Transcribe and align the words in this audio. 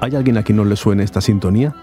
¿Hay 0.00 0.14
alguien 0.14 0.36
a 0.38 0.42
quien 0.42 0.56
no 0.56 0.64
le 0.64 0.76
suene 0.76 1.02
esta 1.02 1.20
sintonía? 1.20 1.74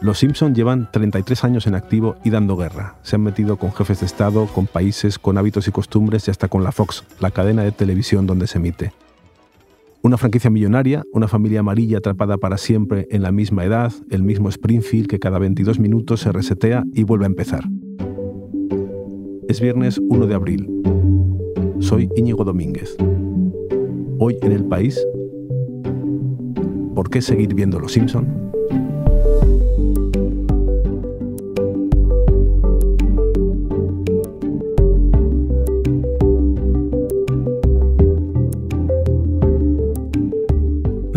Los 0.00 0.18
Simpson 0.18 0.54
llevan 0.54 0.90
33 0.90 1.44
años 1.44 1.66
en 1.66 1.74
activo 1.74 2.16
y 2.24 2.30
dando 2.30 2.56
guerra. 2.56 2.96
Se 3.02 3.16
han 3.16 3.22
metido 3.22 3.58
con 3.58 3.72
jefes 3.72 4.00
de 4.00 4.06
Estado, 4.06 4.46
con 4.46 4.66
países, 4.66 5.18
con 5.18 5.36
hábitos 5.36 5.68
y 5.68 5.70
costumbres 5.70 6.26
y 6.26 6.30
hasta 6.30 6.48
con 6.48 6.64
la 6.64 6.72
Fox, 6.72 7.04
la 7.20 7.30
cadena 7.30 7.62
de 7.62 7.70
televisión 7.70 8.26
donde 8.26 8.46
se 8.46 8.58
emite. 8.58 8.92
Una 10.02 10.16
franquicia 10.16 10.48
millonaria, 10.48 11.02
una 11.12 11.28
familia 11.28 11.60
amarilla 11.60 11.98
atrapada 11.98 12.38
para 12.38 12.56
siempre 12.56 13.06
en 13.10 13.22
la 13.22 13.30
misma 13.30 13.66
edad, 13.66 13.92
el 14.10 14.22
mismo 14.22 14.48
Springfield 14.48 15.06
que 15.06 15.18
cada 15.18 15.38
22 15.38 15.78
minutos 15.78 16.20
se 16.20 16.32
resetea 16.32 16.84
y 16.94 17.02
vuelve 17.02 17.26
a 17.26 17.28
empezar. 17.28 17.64
Es 19.48 19.60
viernes 19.60 20.00
1 20.02 20.26
de 20.26 20.34
abril. 20.34 21.09
Soy 21.90 22.08
Íñigo 22.14 22.44
Domínguez. 22.44 22.96
Hoy 24.20 24.38
en 24.42 24.52
el 24.52 24.64
país, 24.64 25.04
¿por 26.94 27.10
qué 27.10 27.20
seguir 27.20 27.52
viendo 27.52 27.80
Los 27.80 27.90
Simpson? 27.90 28.49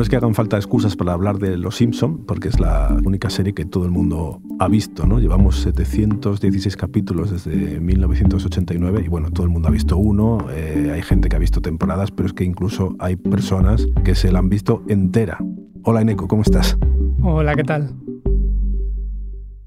Es 0.04 0.10
que 0.10 0.18
hagan 0.18 0.36
falta 0.36 0.58
excusas 0.58 0.98
para 0.98 1.14
hablar 1.14 1.40
de 1.40 1.58
Los 1.58 1.78
Simpson, 1.78 2.26
porque 2.26 2.50
es 2.50 2.60
la 2.60 2.96
única 3.06 3.30
serie 3.30 3.54
que 3.54 3.64
todo 3.64 3.86
el 3.86 3.92
mundo 3.92 4.42
ha 4.60 4.68
visto, 4.68 5.08
¿no? 5.08 5.18
Llevamos 5.20 5.62
716 5.62 6.76
capítulos 6.76 7.32
desde 7.32 7.80
1989 7.80 9.04
y 9.06 9.08
bueno, 9.08 9.32
todo 9.32 9.46
el 9.46 9.50
mundo 9.50 9.70
ha 9.70 9.72
visto 9.72 9.96
uno, 9.96 10.48
eh, 10.52 10.92
hay 10.94 11.02
gente 11.04 11.30
que 11.30 11.38
ha 11.38 11.40
visto 11.40 11.62
temporadas, 11.62 12.12
pero 12.12 12.28
es 12.28 12.34
que 12.34 12.44
incluso 12.44 12.98
hay 13.00 13.16
personas 13.16 13.88
que 14.04 14.14
se 14.14 14.30
la 14.30 14.40
han 14.40 14.50
visto 14.50 14.84
entera. 14.90 15.38
Hola 15.84 16.02
Eneco, 16.02 16.28
¿cómo 16.28 16.42
estás? 16.42 16.78
Hola, 17.22 17.56
¿qué 17.56 17.64
tal? 17.64 17.96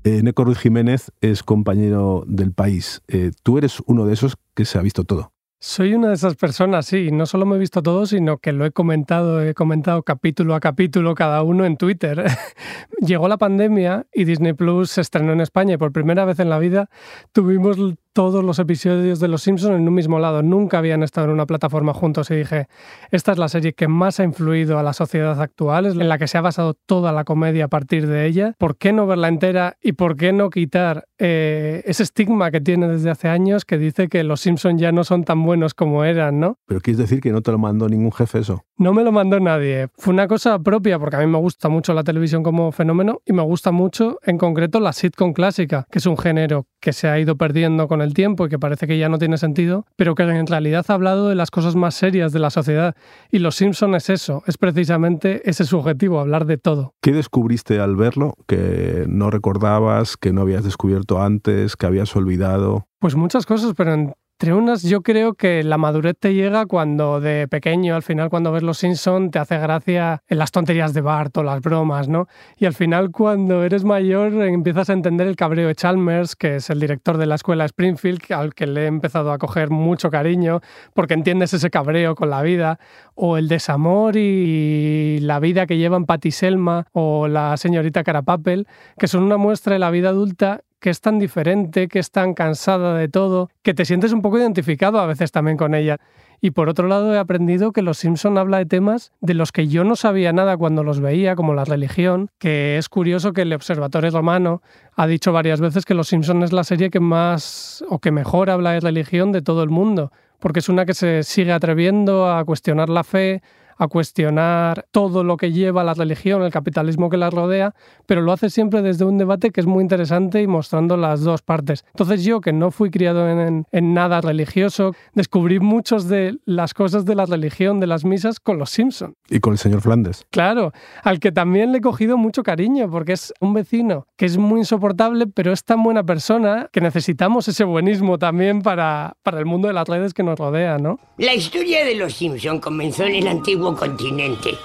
Eh, 0.04 0.22
Ruiz 0.36 0.58
Jiménez 0.58 1.12
es 1.22 1.42
compañero 1.42 2.24
del 2.28 2.52
país. 2.52 3.02
Eh, 3.08 3.30
tú 3.42 3.56
eres 3.56 3.82
uno 3.86 4.04
de 4.04 4.12
esos 4.12 4.36
que 4.54 4.66
se 4.66 4.78
ha 4.78 4.82
visto 4.82 5.04
todo. 5.04 5.32
Soy 5.68 5.94
una 5.94 6.10
de 6.10 6.14
esas 6.14 6.36
personas, 6.36 6.86
sí. 6.86 7.10
No 7.10 7.26
solo 7.26 7.44
me 7.44 7.56
he 7.56 7.58
visto 7.58 7.82
todo, 7.82 8.06
sino 8.06 8.38
que 8.38 8.52
lo 8.52 8.64
he 8.64 8.70
comentado, 8.70 9.42
he 9.42 9.52
comentado 9.52 10.04
capítulo 10.04 10.54
a 10.54 10.60
capítulo 10.60 11.16
cada 11.16 11.42
uno 11.42 11.64
en 11.64 11.76
Twitter. 11.76 12.24
Llegó 13.04 13.26
la 13.26 13.36
pandemia 13.36 14.06
y 14.14 14.26
Disney 14.26 14.52
Plus 14.52 14.92
se 14.92 15.00
estrenó 15.00 15.32
en 15.32 15.40
España 15.40 15.74
y 15.74 15.76
por 15.76 15.90
primera 15.90 16.24
vez 16.24 16.38
en 16.38 16.50
la 16.50 16.60
vida 16.60 16.88
tuvimos 17.32 17.78
todos 18.16 18.42
los 18.42 18.58
episodios 18.58 19.20
de 19.20 19.28
Los 19.28 19.42
Simpsons 19.42 19.78
en 19.78 19.86
un 19.86 19.92
mismo 19.92 20.18
lado. 20.18 20.42
Nunca 20.42 20.78
habían 20.78 21.02
estado 21.02 21.26
en 21.26 21.34
una 21.34 21.44
plataforma 21.44 21.92
juntos 21.92 22.30
y 22.30 22.36
dije, 22.36 22.66
esta 23.10 23.32
es 23.32 23.36
la 23.36 23.50
serie 23.50 23.74
que 23.74 23.88
más 23.88 24.20
ha 24.20 24.24
influido 24.24 24.78
a 24.78 24.82
la 24.82 24.94
sociedad 24.94 25.38
actual, 25.38 25.84
es 25.84 25.92
en 25.92 26.08
la 26.08 26.16
que 26.16 26.26
se 26.26 26.38
ha 26.38 26.40
basado 26.40 26.72
toda 26.72 27.12
la 27.12 27.24
comedia 27.24 27.66
a 27.66 27.68
partir 27.68 28.06
de 28.06 28.24
ella. 28.24 28.54
¿Por 28.56 28.78
qué 28.78 28.94
no 28.94 29.06
verla 29.06 29.28
entera 29.28 29.76
y 29.82 29.92
por 29.92 30.16
qué 30.16 30.32
no 30.32 30.48
quitar 30.48 31.04
eh, 31.18 31.82
ese 31.84 32.04
estigma 32.04 32.50
que 32.50 32.62
tiene 32.62 32.88
desde 32.88 33.10
hace 33.10 33.28
años 33.28 33.66
que 33.66 33.76
dice 33.76 34.08
que 34.08 34.24
Los 34.24 34.40
Simpsons 34.40 34.80
ya 34.80 34.92
no 34.92 35.04
son 35.04 35.24
tan 35.24 35.44
buenos 35.44 35.74
como 35.74 36.02
eran, 36.02 36.40
¿no? 36.40 36.58
Pero 36.64 36.80
quieres 36.80 36.96
decir 36.96 37.20
que 37.20 37.32
no 37.32 37.42
te 37.42 37.52
lo 37.52 37.58
mandó 37.58 37.86
ningún 37.86 38.12
jefe 38.12 38.38
eso. 38.38 38.64
No 38.78 38.92
me 38.92 39.04
lo 39.04 39.10
mandó 39.10 39.40
nadie. 39.40 39.88
Fue 39.96 40.12
una 40.12 40.28
cosa 40.28 40.58
propia 40.58 40.98
porque 40.98 41.16
a 41.16 41.20
mí 41.20 41.26
me 41.26 41.38
gusta 41.38 41.70
mucho 41.70 41.94
la 41.94 42.04
televisión 42.04 42.42
como 42.42 42.72
fenómeno 42.72 43.22
y 43.24 43.32
me 43.32 43.40
gusta 43.40 43.72
mucho 43.72 44.18
en 44.22 44.36
concreto 44.36 44.80
la 44.80 44.92
sitcom 44.92 45.32
clásica, 45.32 45.86
que 45.90 45.98
es 45.98 46.04
un 46.04 46.18
género 46.18 46.66
que 46.78 46.92
se 46.92 47.08
ha 47.08 47.18
ido 47.18 47.36
perdiendo 47.36 47.88
con 47.88 48.02
el 48.02 48.12
tiempo 48.12 48.44
y 48.44 48.48
que 48.50 48.58
parece 48.58 48.86
que 48.86 48.98
ya 48.98 49.08
no 49.08 49.16
tiene 49.16 49.38
sentido, 49.38 49.86
pero 49.96 50.14
que 50.14 50.24
en 50.24 50.46
realidad 50.46 50.84
ha 50.88 50.92
hablado 50.92 51.30
de 51.30 51.34
las 51.34 51.50
cosas 51.50 51.74
más 51.74 51.94
serias 51.94 52.32
de 52.32 52.38
la 52.38 52.50
sociedad. 52.50 52.94
Y 53.30 53.38
Los 53.38 53.56
Simpson 53.56 53.94
es 53.94 54.10
eso, 54.10 54.42
es 54.46 54.58
precisamente 54.58 55.48
ese 55.48 55.64
su 55.64 55.78
objetivo, 55.78 56.20
hablar 56.20 56.44
de 56.44 56.58
todo. 56.58 56.92
¿Qué 57.00 57.12
descubriste 57.12 57.80
al 57.80 57.96
verlo 57.96 58.34
que 58.46 59.06
no 59.08 59.30
recordabas, 59.30 60.18
que 60.18 60.34
no 60.34 60.42
habías 60.42 60.64
descubierto 60.64 61.22
antes, 61.22 61.76
que 61.76 61.86
habías 61.86 62.14
olvidado? 62.14 62.86
Pues 62.98 63.14
muchas 63.14 63.46
cosas, 63.46 63.72
pero 63.74 63.94
en 63.94 64.12
entre 64.38 64.52
unas, 64.52 64.82
yo 64.82 65.00
creo 65.00 65.32
que 65.32 65.62
la 65.64 65.78
madurez 65.78 66.14
te 66.20 66.34
llega 66.34 66.66
cuando 66.66 67.20
de 67.20 67.48
pequeño, 67.48 67.94
al 67.96 68.02
final, 68.02 68.28
cuando 68.28 68.52
ves 68.52 68.62
Los 68.62 68.76
Simpson, 68.76 69.30
te 69.30 69.38
hace 69.38 69.56
gracia 69.56 70.22
en 70.28 70.36
las 70.36 70.52
tonterías 70.52 70.92
de 70.92 71.00
Bart 71.00 71.34
o 71.38 71.42
las 71.42 71.62
bromas, 71.62 72.06
¿no? 72.06 72.26
Y 72.58 72.66
al 72.66 72.74
final, 72.74 73.12
cuando 73.12 73.64
eres 73.64 73.84
mayor, 73.84 74.34
empiezas 74.42 74.90
a 74.90 74.92
entender 74.92 75.26
el 75.26 75.36
cabreo 75.36 75.68
de 75.68 75.74
Chalmers, 75.74 76.36
que 76.36 76.56
es 76.56 76.68
el 76.68 76.80
director 76.80 77.16
de 77.16 77.24
la 77.24 77.36
escuela 77.36 77.64
Springfield, 77.64 78.30
al 78.30 78.52
que 78.52 78.66
le 78.66 78.82
he 78.82 78.86
empezado 78.88 79.32
a 79.32 79.38
coger 79.38 79.70
mucho 79.70 80.10
cariño, 80.10 80.60
porque 80.92 81.14
entiendes 81.14 81.54
ese 81.54 81.70
cabreo 81.70 82.14
con 82.14 82.28
la 82.28 82.42
vida, 82.42 82.78
o 83.14 83.38
el 83.38 83.48
desamor 83.48 84.16
y 84.16 85.18
la 85.22 85.40
vida 85.40 85.64
que 85.64 85.78
llevan 85.78 86.04
Patty 86.04 86.30
Selma 86.30 86.84
o 86.92 87.26
la 87.26 87.56
señorita 87.56 88.04
Carapapel, 88.04 88.66
que 88.98 89.08
son 89.08 89.22
una 89.22 89.38
muestra 89.38 89.72
de 89.72 89.78
la 89.78 89.90
vida 89.90 90.10
adulta 90.10 90.60
que 90.80 90.90
es 90.90 91.00
tan 91.00 91.18
diferente, 91.18 91.88
que 91.88 91.98
es 91.98 92.10
tan 92.10 92.34
cansada 92.34 92.96
de 92.96 93.08
todo, 93.08 93.50
que 93.62 93.74
te 93.74 93.84
sientes 93.84 94.12
un 94.12 94.22
poco 94.22 94.38
identificado 94.38 95.00
a 95.00 95.06
veces 95.06 95.32
también 95.32 95.56
con 95.56 95.74
ella. 95.74 95.98
Y 96.40 96.50
por 96.50 96.68
otro 96.68 96.86
lado 96.86 97.14
he 97.14 97.18
aprendido 97.18 97.72
que 97.72 97.82
Los 97.82 97.98
Simpson 97.98 98.36
habla 98.36 98.58
de 98.58 98.66
temas 98.66 99.12
de 99.20 99.34
los 99.34 99.52
que 99.52 99.68
yo 99.68 99.84
no 99.84 99.96
sabía 99.96 100.32
nada 100.32 100.56
cuando 100.56 100.84
los 100.84 101.00
veía, 101.00 101.34
como 101.34 101.54
la 101.54 101.64
religión, 101.64 102.28
que 102.38 102.76
es 102.76 102.88
curioso 102.88 103.32
que 103.32 103.42
el 103.42 103.52
Observatorio 103.52 104.10
Romano 104.10 104.62
ha 104.94 105.06
dicho 105.06 105.32
varias 105.32 105.60
veces 105.60 105.84
que 105.84 105.94
Los 105.94 106.08
Simpson 106.08 106.42
es 106.42 106.52
la 106.52 106.64
serie 106.64 106.90
que 106.90 107.00
más 107.00 107.82
o 107.88 107.98
que 107.98 108.10
mejor 108.10 108.50
habla 108.50 108.72
de 108.72 108.80
religión 108.80 109.32
de 109.32 109.42
todo 109.42 109.62
el 109.62 109.70
mundo, 109.70 110.12
porque 110.38 110.60
es 110.60 110.68
una 110.68 110.84
que 110.84 110.94
se 110.94 111.22
sigue 111.22 111.52
atreviendo 111.52 112.28
a 112.30 112.44
cuestionar 112.44 112.90
la 112.90 113.02
fe, 113.02 113.42
a 113.76 113.88
cuestionar 113.88 114.86
todo 114.90 115.24
lo 115.24 115.36
que 115.36 115.52
lleva 115.52 115.84
la 115.84 115.94
religión, 115.94 116.42
el 116.42 116.52
capitalismo 116.52 117.10
que 117.10 117.16
la 117.16 117.30
rodea, 117.30 117.74
pero 118.06 118.22
lo 118.22 118.32
hace 118.32 118.50
siempre 118.50 118.82
desde 118.82 119.04
un 119.04 119.18
debate 119.18 119.50
que 119.50 119.60
es 119.60 119.66
muy 119.66 119.82
interesante 119.82 120.42
y 120.42 120.46
mostrando 120.46 120.96
las 120.96 121.22
dos 121.22 121.42
partes. 121.42 121.84
Entonces 121.88 122.24
yo, 122.24 122.40
que 122.40 122.52
no 122.52 122.70
fui 122.70 122.90
criado 122.90 123.28
en, 123.28 123.66
nada 123.94 124.20
religioso, 124.20 124.94
descubrí 125.14 125.60
muchas 125.60 126.08
de 126.08 126.38
las 126.44 126.74
cosas 126.74 127.04
de 127.04 127.14
la 127.14 127.26
religión, 127.26 127.80
de 127.80 127.86
las 127.86 128.04
misas, 128.04 128.40
con 128.40 128.58
los 128.58 128.70
Simpson. 128.70 129.14
Y 129.28 129.40
con 129.40 129.52
el 129.52 129.58
señor 129.58 129.80
Flandes. 129.80 130.26
Claro, 130.30 130.72
al 131.02 131.20
que 131.20 131.32
también 131.32 131.72
le 131.72 131.78
he 131.78 131.80
cogido 131.80 132.16
mucho 132.16 132.42
cariño, 132.42 132.90
porque 132.90 133.12
es 133.12 133.32
un 133.40 133.54
vecino 133.54 134.06
que 134.16 134.26
es 134.26 134.38
muy 134.38 134.60
insoportable, 134.60 135.26
pero 135.26 135.52
es 135.52 135.64
tan 135.64 135.82
buena 135.82 136.04
persona 136.04 136.68
que 136.72 136.80
necesitamos 136.80 137.48
ese 137.48 137.64
buenismo 137.64 138.18
también 138.18 138.62
para, 138.62 139.16
para 139.22 139.38
el 139.38 139.46
mundo 139.46 139.68
de 139.68 139.74
las 139.74 139.88
redes 139.88 140.14
que 140.14 140.22
nos 140.22 140.38
rodea, 140.38 140.78
¿no? 140.78 140.98
La 141.18 141.34
historia 141.34 141.84
de 141.84 141.94
los 141.94 142.14
Simpson 142.14 142.60
comenzó 142.60 143.04
en 143.04 143.14
el 143.14 143.28
antiguo 143.28 143.65
continente. 143.74 144.56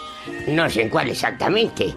No 0.47 0.69
sé 0.69 0.83
en 0.83 0.89
cuál 0.89 1.09
exactamente. 1.09 1.95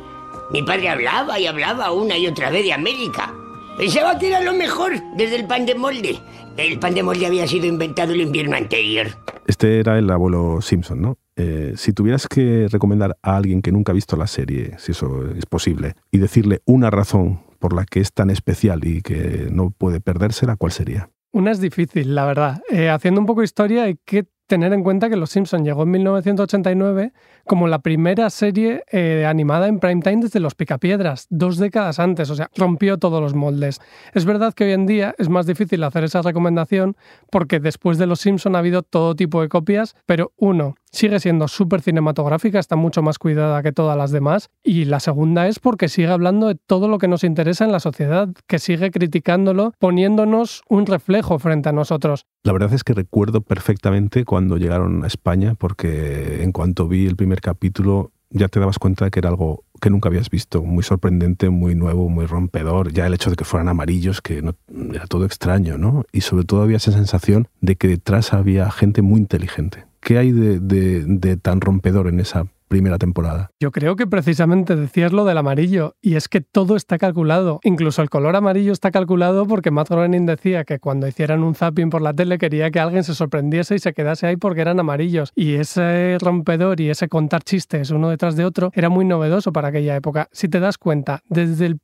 Mi 0.50 0.62
padre 0.62 0.88
hablaba 0.88 1.38
y 1.38 1.47
hablaba 1.47 1.92
una 1.92 2.16
y 2.16 2.26
otra 2.26 2.50
vez 2.50 2.65
de 2.65 2.72
América. 2.72 3.34
Pensaba 3.76 4.19
que 4.19 4.28
era 4.28 4.41
lo 4.41 4.54
mejor 4.54 4.92
desde 5.16 5.37
el 5.37 5.47
pan 5.47 5.66
de 5.66 5.75
molde. 5.75 6.19
El 6.56 6.78
pan 6.78 6.94
de 6.94 7.03
molde 7.03 7.26
había 7.26 7.47
sido 7.48 7.66
inventado 7.66 8.12
el 8.12 8.20
invierno 8.20 8.56
anterior. 8.56 9.09
Este 9.47 9.81
era 9.81 9.98
el 9.98 10.09
abuelo 10.10 10.60
Simpson, 10.60 11.03
¿no? 11.03 11.19
Eh, 11.37 11.72
si 11.76 11.93
tuvieras 11.93 12.28
que 12.28 12.69
recomendar 12.70 13.16
a 13.22 13.37
alguien 13.37 13.60
que 13.60 13.72
nunca 13.72 13.91
ha 13.91 13.94
visto 13.94 14.16
la 14.16 14.28
serie, 14.28 14.75
si 14.78 14.93
eso 14.93 15.28
es 15.37 15.47
posible, 15.47 15.94
y 16.12 16.19
decirle 16.19 16.62
una 16.64 16.91
razón 16.91 17.41
por 17.59 17.75
la 17.75 17.84
que 17.84 18.00
es 18.00 18.12
tan 18.12 18.31
especial 18.31 18.87
y 18.87 19.03
que 19.03 19.48
no 19.50 19.70
puede 19.70 20.00
perdérsela, 20.00 20.56
¿cuál 20.56 20.70
sería? 20.70 21.10
Una 21.32 21.50
es 21.50 21.60
difícil, 21.60 22.14
la 22.14 22.26
verdad. 22.26 22.62
Eh, 22.70 22.88
haciendo 22.88 23.20
un 23.20 23.26
poco 23.26 23.41
de 23.41 23.47
historia, 23.47 23.84
hay 23.84 23.97
que 24.04 24.25
tener 24.47 24.72
en 24.72 24.82
cuenta 24.82 25.09
que 25.09 25.16
Los 25.16 25.31
Simpson 25.31 25.65
llegó 25.65 25.84
en 25.84 25.91
1989 25.93 27.12
como 27.47 27.69
la 27.69 27.81
primera 27.81 28.31
serie 28.31 28.84
eh, 28.91 29.25
animada 29.27 29.69
en 29.69 29.81
prime 29.81 30.03
time 30.03 30.22
desde 30.22 30.41
Los 30.41 30.55
Picapiedras, 30.55 31.27
dos 31.31 31.59
décadas 31.59 31.99
antes, 31.99 32.31
o 32.31 32.34
sea, 32.34 32.50
rompió 32.56 32.99
todos 32.99 33.21
los 33.21 33.34
moldes. 33.34 33.81
Es 34.12 34.25
verdad 34.25 34.55
que 34.55 34.65
hoy 34.65 34.72
en 34.72 34.87
día 34.87 35.15
es 35.19 35.28
más 35.28 35.47
difícil 35.47 35.82
hacer 35.84 36.05
esa 36.05 36.22
recomendación 36.22 36.97
porque 37.31 37.60
después 37.60 37.99
de 37.99 38.06
Los 38.06 38.20
Simpson 38.20 38.56
ha 38.56 38.61
habido 38.61 38.82
todo 38.82 39.14
tipo 39.14 39.41
de 39.41 39.49
copias, 39.49 39.94
pero 40.06 40.32
uno, 40.37 40.75
sigue 40.94 41.20
siendo 41.20 41.49
súper 41.49 41.82
cinematográfica, 41.82 42.58
está 42.58 42.76
mucho 42.76 43.02
más 43.02 43.19
cuidada 43.19 43.62
que 43.62 43.73
todas 43.73 43.96
las 43.96 44.11
demás. 44.11 44.50
Y 44.62 44.85
la 44.85 45.00
segunda 45.00 45.49
es 45.49 45.58
porque 45.58 45.88
sigue 45.88 46.08
hablando 46.08 46.46
de 46.49 46.55
todo 46.55 46.88
lo 46.88 46.99
que 46.99 47.08
nos 47.08 47.25
interesa 47.25 47.64
en 47.64 47.73
la 47.73 47.81
sociedad, 47.81 48.29
que 48.46 48.58
sigue 48.58 48.91
criticándolo, 48.91 49.73
poniéndonos 49.79 50.62
un 50.69 50.87
reflejo 50.87 51.38
frente 51.38 51.69
a 51.69 51.73
nosotros. 51.73 52.26
La 52.44 52.52
verdad 52.52 52.73
es 52.73 52.85
que 52.85 52.94
recuerdo 52.94 53.41
perfectamente 53.41 54.25
cuando 54.25 54.56
llegaron 54.56 55.05
a 55.05 55.06
España, 55.06 55.55
porque 55.55 56.43
en 56.43 56.52
cuanto 56.52 56.88
vi 56.88 57.06
el 57.06 57.17
primer 57.17 57.41
capítulo 57.41 58.12
ya 58.31 58.49
te 58.49 58.58
dabas 58.58 58.81
cuenta 58.81 59.05
de 59.05 59.12
que 59.12 59.20
era 59.20 59.29
algo 59.29 59.64
que 59.81 59.91
nunca 59.91 60.08
habías 60.08 60.29
visto, 60.29 60.62
muy 60.62 60.82
sorprendente, 60.82 61.50
muy 61.50 61.76
nuevo, 61.76 62.08
muy 62.08 62.26
rompedor. 62.26 62.93
Ya 62.93 63.06
el 63.06 63.14
hecho 63.14 63.31
de 63.31 63.37
que 63.37 63.44
fueran 63.44 63.69
amarillos, 63.69 64.20
que 64.20 64.43
no, 64.43 64.56
era 64.93 65.06
todo 65.06 65.25
extraño, 65.25 65.79
¿no? 65.79 66.05
Y 66.11 66.23
sobre 66.23 66.44
todo 66.44 66.62
había 66.62 66.79
esa 66.79 66.91
sensación 66.91 67.46
de 67.61 67.76
que 67.76 67.87
detrás 67.87 68.32
había 68.32 68.70
gente 68.73 69.02
muy 69.02 69.20
inteligente 69.20 69.85
¿Qué 70.05 70.19
hay 70.19 70.33
de, 70.33 71.39
tan 71.41 71.62
rompedor 71.62 72.09
en 72.09 72.21
esa 72.21 72.47
primera 72.75 72.99
temporada. 72.99 73.53
Yo 73.61 73.71
creo 73.71 73.94
que 73.94 74.09
precisamente 74.09 74.75
decías 74.75 75.12
lo 75.12 75.25
del 75.25 75.38
amarillo, 75.38 75.94
y 76.03 76.17
es 76.17 76.26
que 76.26 76.41
todo 76.41 76.75
está 76.75 76.99
calculado. 76.99 77.61
Incluso 77.62 78.03
el 78.03 78.11
color 78.11 78.35
amarillo 78.35 78.73
está 78.73 78.91
calculado 78.91 79.47
porque 79.47 79.71
Matt 79.71 79.91
Groening 79.91 80.26
decía 80.26 80.65
que 80.65 80.81
cuando 80.81 81.06
hicieran 81.06 81.44
un 81.44 81.55
zapping 81.55 81.88
por 81.88 82.03
la 82.03 82.12
tele 82.12 82.37
quería 82.37 82.73
que 82.73 82.81
alguien 82.81 83.05
se 83.05 83.15
sorprendiese 83.15 83.76
y 83.76 83.79
se 83.79 83.93
quedase 83.93 84.26
ahí 84.26 84.37
porque 84.37 84.62
eran 84.62 84.81
amarillos. 84.81 85.31
Y 85.37 85.55
ese 85.55 86.19
rompedor 86.21 86.81
y 86.81 86.91
ese 86.91 87.06
contar 87.06 87.44
chistes 87.44 87.93
uno 87.93 88.09
detrás 88.09 88.35
de 88.35 88.44
otro 88.44 88.73
era 88.75 88.88
muy 88.88 89.05
novedoso 89.05 89.53
para 89.53 89.69
aquella 89.69 89.94
época. 89.94 90.29
Si 90.32 90.49
te 90.49 90.59
das 90.59 90.77
cuenta, 90.77 91.23
desde 91.29 91.77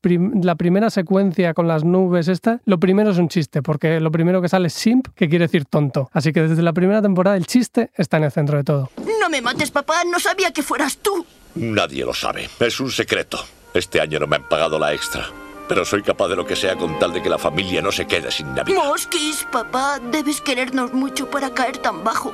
la 0.42 0.56
primera 0.56 0.90
secuencia 0.90 1.54
con 1.54 1.68
las 1.68 1.84
nubes 1.84 2.26
esta, 2.26 2.60
lo 2.64 2.80
primero 2.80 3.10
es 3.10 3.18
un 3.18 3.28
chiste, 3.28 3.62
porque 3.62 4.00
lo 4.00 4.10
primero 4.10 4.42
que 4.42 4.48
sale 4.48 4.66
es 4.66 4.72
simp, 4.72 5.06
que 5.14 5.28
quiere 5.28 5.44
decir 5.44 5.66
tonto. 5.66 6.08
Así 6.12 6.32
que 6.32 6.42
desde 6.42 6.62
la 6.62 6.72
primera 6.72 7.00
temporada 7.00 7.36
el 7.36 7.46
chiste 7.46 7.92
está 7.94 8.16
en 8.16 8.24
el 8.24 8.32
centro 8.32 8.56
de 8.56 8.64
todo. 8.64 8.90
No 9.20 9.28
me 9.28 9.42
mates, 9.42 9.70
papá, 9.70 10.02
no 10.04 10.18
sabía 10.18 10.52
que 10.52 10.62
fueras 10.62 10.96
tú. 10.96 11.26
Nadie 11.54 12.04
lo 12.04 12.14
sabe, 12.14 12.48
es 12.58 12.80
un 12.80 12.90
secreto. 12.90 13.44
Este 13.74 14.00
año 14.00 14.18
no 14.18 14.26
me 14.26 14.36
han 14.36 14.48
pagado 14.48 14.78
la 14.78 14.94
extra. 14.94 15.28
Pero 15.68 15.84
soy 15.84 16.02
capaz 16.02 16.28
de 16.28 16.36
lo 16.36 16.46
que 16.46 16.56
sea 16.56 16.76
con 16.76 16.98
tal 16.98 17.12
de 17.12 17.22
que 17.22 17.28
la 17.28 17.38
familia 17.38 17.82
no 17.82 17.92
se 17.92 18.06
quede 18.06 18.30
sin 18.32 18.54
Navidad. 18.54 18.82
Mosquis, 18.82 19.46
papá, 19.52 20.00
debes 20.10 20.40
querernos 20.40 20.92
mucho 20.92 21.30
para 21.30 21.54
caer 21.54 21.78
tan 21.78 22.02
bajo. 22.02 22.32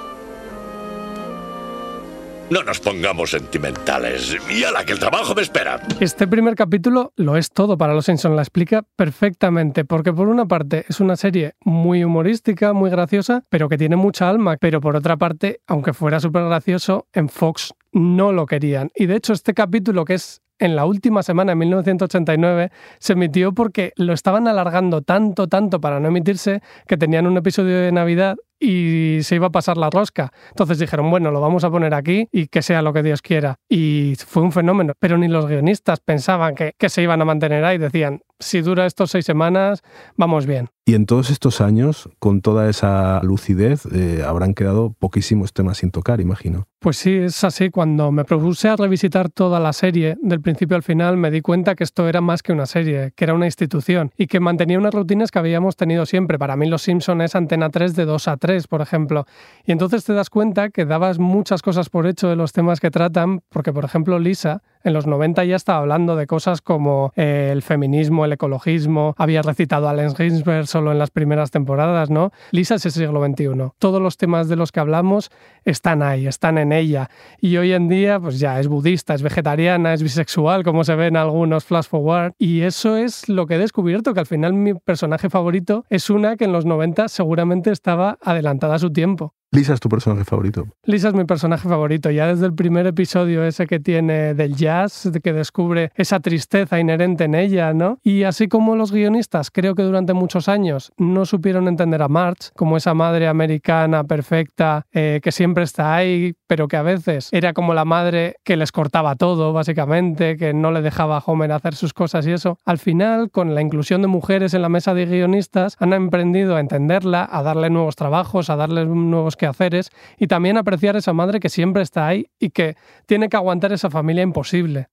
No 2.49 2.63
nos 2.63 2.79
pongamos 2.79 3.33
sentimentales. 3.33 4.37
Y 4.49 4.63
a 4.63 4.71
la 4.71 4.85
que 4.85 4.93
el 4.93 5.01
trabajo 5.01 5.35
me 5.35 5.43
espera. 5.43 5.81
Este 5.99 6.29
primer 6.29 6.55
capítulo 6.55 7.13
lo 7.17 7.37
es 7.37 7.51
todo 7.51 7.77
para 7.77 7.93
Los 7.93 8.05
Simpson. 8.05 8.37
La 8.37 8.43
explica 8.43 8.85
perfectamente. 8.95 9.85
Porque 9.85 10.13
por 10.13 10.29
una 10.29 10.47
parte 10.47 10.85
es 10.89 11.01
una 11.01 11.17
serie 11.17 11.55
muy 11.65 12.05
humorística, 12.05 12.73
muy 12.73 12.89
graciosa, 12.89 13.43
pero 13.49 13.69
que 13.69 13.77
tiene 13.77 13.97
mucha 13.97 14.31
alma. 14.31 14.57
Pero 14.61 14.81
por 14.81 14.95
otra 14.95 15.17
parte, 15.17 15.61
aunque 15.67 15.93
fuera 15.93 16.21
súper 16.21 16.45
gracioso, 16.45 17.09
en 17.13 17.29
Fox 17.29 17.75
no 17.91 18.31
lo 18.31 18.47
querían. 18.47 18.93
Y 18.95 19.07
de 19.07 19.17
hecho 19.17 19.33
este 19.33 19.53
capítulo, 19.53 20.05
que 20.05 20.15
es 20.15 20.41
en 20.61 20.77
la 20.77 20.87
última 20.87 21.25
semana, 21.25 21.53
en 21.53 21.59
1989, 21.59 22.71
se 22.99 23.13
emitió 23.15 23.53
porque 23.53 23.93
lo 23.97 24.13
estaban 24.13 24.47
alargando 24.47 25.03
tanto, 25.03 25.49
tanto 25.49 25.81
para 25.81 26.01
no 26.01 26.09
emitirse, 26.09 26.63
que 26.87 26.97
tenían 26.97 27.27
un 27.27 27.37
episodio 27.37 27.77
de 27.81 27.93
Navidad 27.93 28.37
y 28.59 29.19
se 29.23 29.37
iba 29.37 29.49
a 29.49 29.51
pasar 29.51 29.77
la 29.77 29.91
rosca. 29.91 30.33
Entonces 30.51 30.79
dijeron, 30.79 31.11
bueno, 31.11 31.31
lo 31.31 31.41
vamos 31.41 31.65
a 31.65 31.71
poner 31.71 31.95
aquí 31.95 32.29
y 32.33 32.49
que 32.49 32.63
sea 32.63 32.83
lo 32.83 32.93
que 32.93 33.03
Dios 33.03 33.23
quiera. 33.23 33.57
Y 33.69 34.15
fue 34.27 34.43
un 34.43 34.53
fenómeno. 34.53 34.95
Pero 34.99 35.19
ni 35.19 35.29
los 35.29 35.47
guionistas 35.47 36.01
pensaban 36.01 36.55
que, 36.55 36.75
que 36.79 36.89
se 36.89 37.03
iban 37.03 37.21
a 37.21 37.25
mantener 37.25 37.65
ahí. 37.65 37.79
Decían, 37.79 38.23
si 38.39 38.61
dura 38.61 38.87
estos 38.87 39.11
seis 39.11 39.25
semanas, 39.25 39.83
vamos 40.17 40.47
bien. 40.47 40.69
Y 40.89 40.95
en 40.95 41.05
todos 41.05 41.31
estos 41.31 41.61
años, 41.61 42.09
con 42.21 42.43
toda 42.43 42.71
esa 42.71 43.21
lucidez, 43.25 43.87
eh, 43.93 44.23
habrán 44.25 44.55
quedado 44.55 44.95
poquísimos 44.97 45.53
temas 45.53 45.79
sin 45.79 45.91
tocar, 45.91 46.21
imagino. 46.21 46.69
Pues 46.79 46.97
sí, 46.97 47.13
es 47.13 47.43
así. 47.43 47.71
Cuando 47.71 48.13
me 48.13 48.25
propuse 48.25 48.69
a 48.69 48.77
revisitar 48.77 49.29
toda 49.29 49.59
la 49.59 49.73
serie, 49.73 50.17
del 50.23 50.41
principio 50.41 50.77
al 50.77 50.85
final, 50.85 51.17
me 51.17 51.33
di 51.33 51.41
cuenta 51.41 51.75
que 51.75 51.83
esto 51.83 52.09
era 52.09 52.21
más 52.21 52.45
que 52.45 52.53
una 52.53 52.67
serie, 52.67 53.13
que 53.17 53.25
era 53.25 53.35
una 53.35 53.47
institución 53.47 54.13
y 54.17 54.29
que 54.29 54.39
mantenía 54.39 54.79
unas 54.79 54.95
rutinas 54.95 55.33
que 55.33 55.41
habíamos 55.41 55.75
tenido 55.75 56.07
siempre. 56.07 56.39
Para 56.39 56.55
mí 56.55 56.69
Los 56.69 56.83
Simpson 56.83 57.21
es 57.21 57.35
Antena 57.35 57.71
3 57.71 57.97
de 57.97 58.05
2 58.05 58.29
a 58.29 58.37
3, 58.37 58.69
por 58.69 58.81
ejemplo. 58.81 59.27
Y 59.65 59.73
entonces 59.73 60.05
te 60.05 60.13
das 60.13 60.31
cuenta 60.31 60.71
que 60.71 60.85
dabas 60.85 61.19
muchas 61.19 61.63
cosas 61.63 61.91
por 61.91 62.07
hecho 62.07 62.29
de 62.29 62.37
los 62.37 62.53
temas 62.53 62.79
que 62.79 62.93
tratan, 62.93 63.41
porque 63.49 63.73
por 63.73 63.85
ejemplo 63.85 64.21
Lisa 64.21 64.63
en 64.85 64.93
los 64.93 65.09
90 65.09 65.45
ya 65.45 65.57
estaba 65.57 65.81
hablando 65.81 66.15
de 66.15 66.29
cosas 66.29 66.61
como 66.61 67.13
eh, 67.17 67.49
el 67.51 67.63
feminismo, 67.63 68.25
el 68.27 68.33
ecologismo, 68.33 69.15
había 69.17 69.43
recitado 69.43 69.89
a 69.89 69.91
Allen 69.91 70.15
Ginsberg 70.15 70.67
solo 70.67 70.93
en 70.93 70.99
las 70.99 71.11
primeras 71.11 71.51
temporadas, 71.51 72.11
¿no? 72.11 72.33
Lisa 72.51 72.77
es 72.77 72.87
el 72.87 72.93
siglo 72.93 73.25
XXI. 73.25 73.73
Todos 73.79 74.03
los 74.03 74.17
temas 74.17 74.49
de 74.49 74.57
los 74.57 74.73
que 74.73 74.81
hablamos 74.81 75.31
están 75.65 76.03
ahí, 76.03 76.27
están 76.27 76.59
en 76.59 76.73
ella. 76.73 77.11
Y 77.41 77.57
hoy 77.57 77.73
en 77.73 77.89
día, 77.89 78.21
pues 78.21 78.39
ya 78.39 78.61
es 78.61 78.69
budista, 78.69 79.15
es 79.15 79.23
vegetariana, 79.23 79.95
es 79.95 80.03
bisexual, 80.03 80.63
como 80.63 80.85
se 80.85 80.95
ve 80.95 81.07
en 81.07 81.17
algunos 81.17 81.65
flash 81.65 81.87
forward. 81.87 82.35
Y 82.39 82.63
eso 82.63 82.97
es 82.97 83.29
lo 83.29 83.47
que 83.47 83.55
he 83.55 83.59
descubierto, 83.59 84.15
que 84.15 84.21
al 84.21 84.27
final 84.27 84.53
mi 84.53 84.75
personaje 84.75 85.31
favorito 85.31 85.85
es 85.89 86.11
una 86.11 86.37
que 86.37 86.45
en 86.45 86.53
los 86.53 86.67
90 86.67 87.09
seguramente 87.09 87.71
estaba 87.71 88.19
adelantada 88.23 88.77
a 88.77 88.79
su 88.79 88.93
tiempo. 88.93 89.35
Lisa 89.53 89.75
es 89.75 89.81
tu 89.81 89.89
personaje 89.89 90.25
favorito. 90.25 90.67
Lisa 90.85 91.09
es 91.09 91.15
mi 91.15 91.25
personaje 91.25 91.69
favorito. 91.69 92.11
Ya 92.11 92.27
desde 92.27 92.47
el 92.47 92.55
primer 92.55 92.87
episodio 92.87 93.45
ese 93.45 93.67
que 93.67 93.79
tiene 93.79 94.35
del 94.35 94.57
jazz, 94.57 95.09
que 95.23 95.33
descubre 95.33 95.93
esa 95.95 96.21
tristeza 96.21 96.81
inherente 96.81 97.25
en 97.25 97.35
ella, 97.35 97.73
¿no? 97.73 97.99
Y 98.03 98.25
así 98.25 98.49
como 98.49 98.77
los 98.77 98.93
guionistas, 98.93 99.51
creo 99.51 99.75
que 99.75 99.83
durante 99.83 100.15
muchos 100.15 100.49
años 100.49 100.93
no 100.99 101.25
supieron 101.27 101.69
entender 101.69 102.03
a 102.03 102.09
March 102.09 102.51
como 102.55 102.77
esa 102.77 102.93
madre 102.95 103.29
americana 103.29 104.05
perfecta 104.05 104.87
eh, 104.93 105.21
que 105.23 105.33
siempre 105.33 105.65
está 105.65 105.95
ahí, 105.95 106.35
pero 106.49 106.67
que 106.67 106.77
a 106.77 106.83
veces 106.83 107.29
era 107.33 107.53
como 107.53 107.73
la 107.73 107.85
madre 107.85 108.37
que 108.45 108.57
les 108.57 108.73
cortaba 108.73 109.15
todo, 109.15 109.53
básicamente, 109.53 110.37
que 110.37 110.55
no 110.55 110.73
le 110.73 110.83
dejaba 110.83 111.19
a 111.19 111.23
Homer 111.25 111.53
hacer 111.53 111.77
sus 111.77 111.95
cosas 111.95 112.27
y 112.27 112.33
eso. 112.33 112.59
Al 112.65 112.79
final, 112.79 113.31
con 113.31 113.55
la 113.55 113.63
inclusión 113.63 114.03
de 114.03 114.09
mujeres 114.09 114.55
en 114.55 114.63
la 114.63 114.69
mesa 114.69 114.93
de 114.93 115.07
guionistas, 115.07 115.77
han 115.79 115.93
emprendido 115.93 116.57
a 116.57 116.61
entenderla, 116.61 117.27
a 117.31 117.43
darle 117.43 117.71
nuevos 117.71 117.97
trabajos, 117.97 118.51
a 118.51 118.57
darle 118.57 118.85
nuevos 118.87 119.36
quehaceres 119.37 119.91
y 120.19 120.27
también 120.27 120.57
apreciar 120.57 120.97
esa 120.97 121.13
madre 121.13 121.41
que 121.41 121.49
siempre 121.49 121.83
está 121.83 122.07
ahí 122.07 122.27
y 122.39 122.51
que 122.51 122.77
tiene 123.07 123.29
que 123.29 123.37
aguantar 123.37 123.73
esa 123.73 123.91
familia 123.91 124.23
imposible 124.23 124.89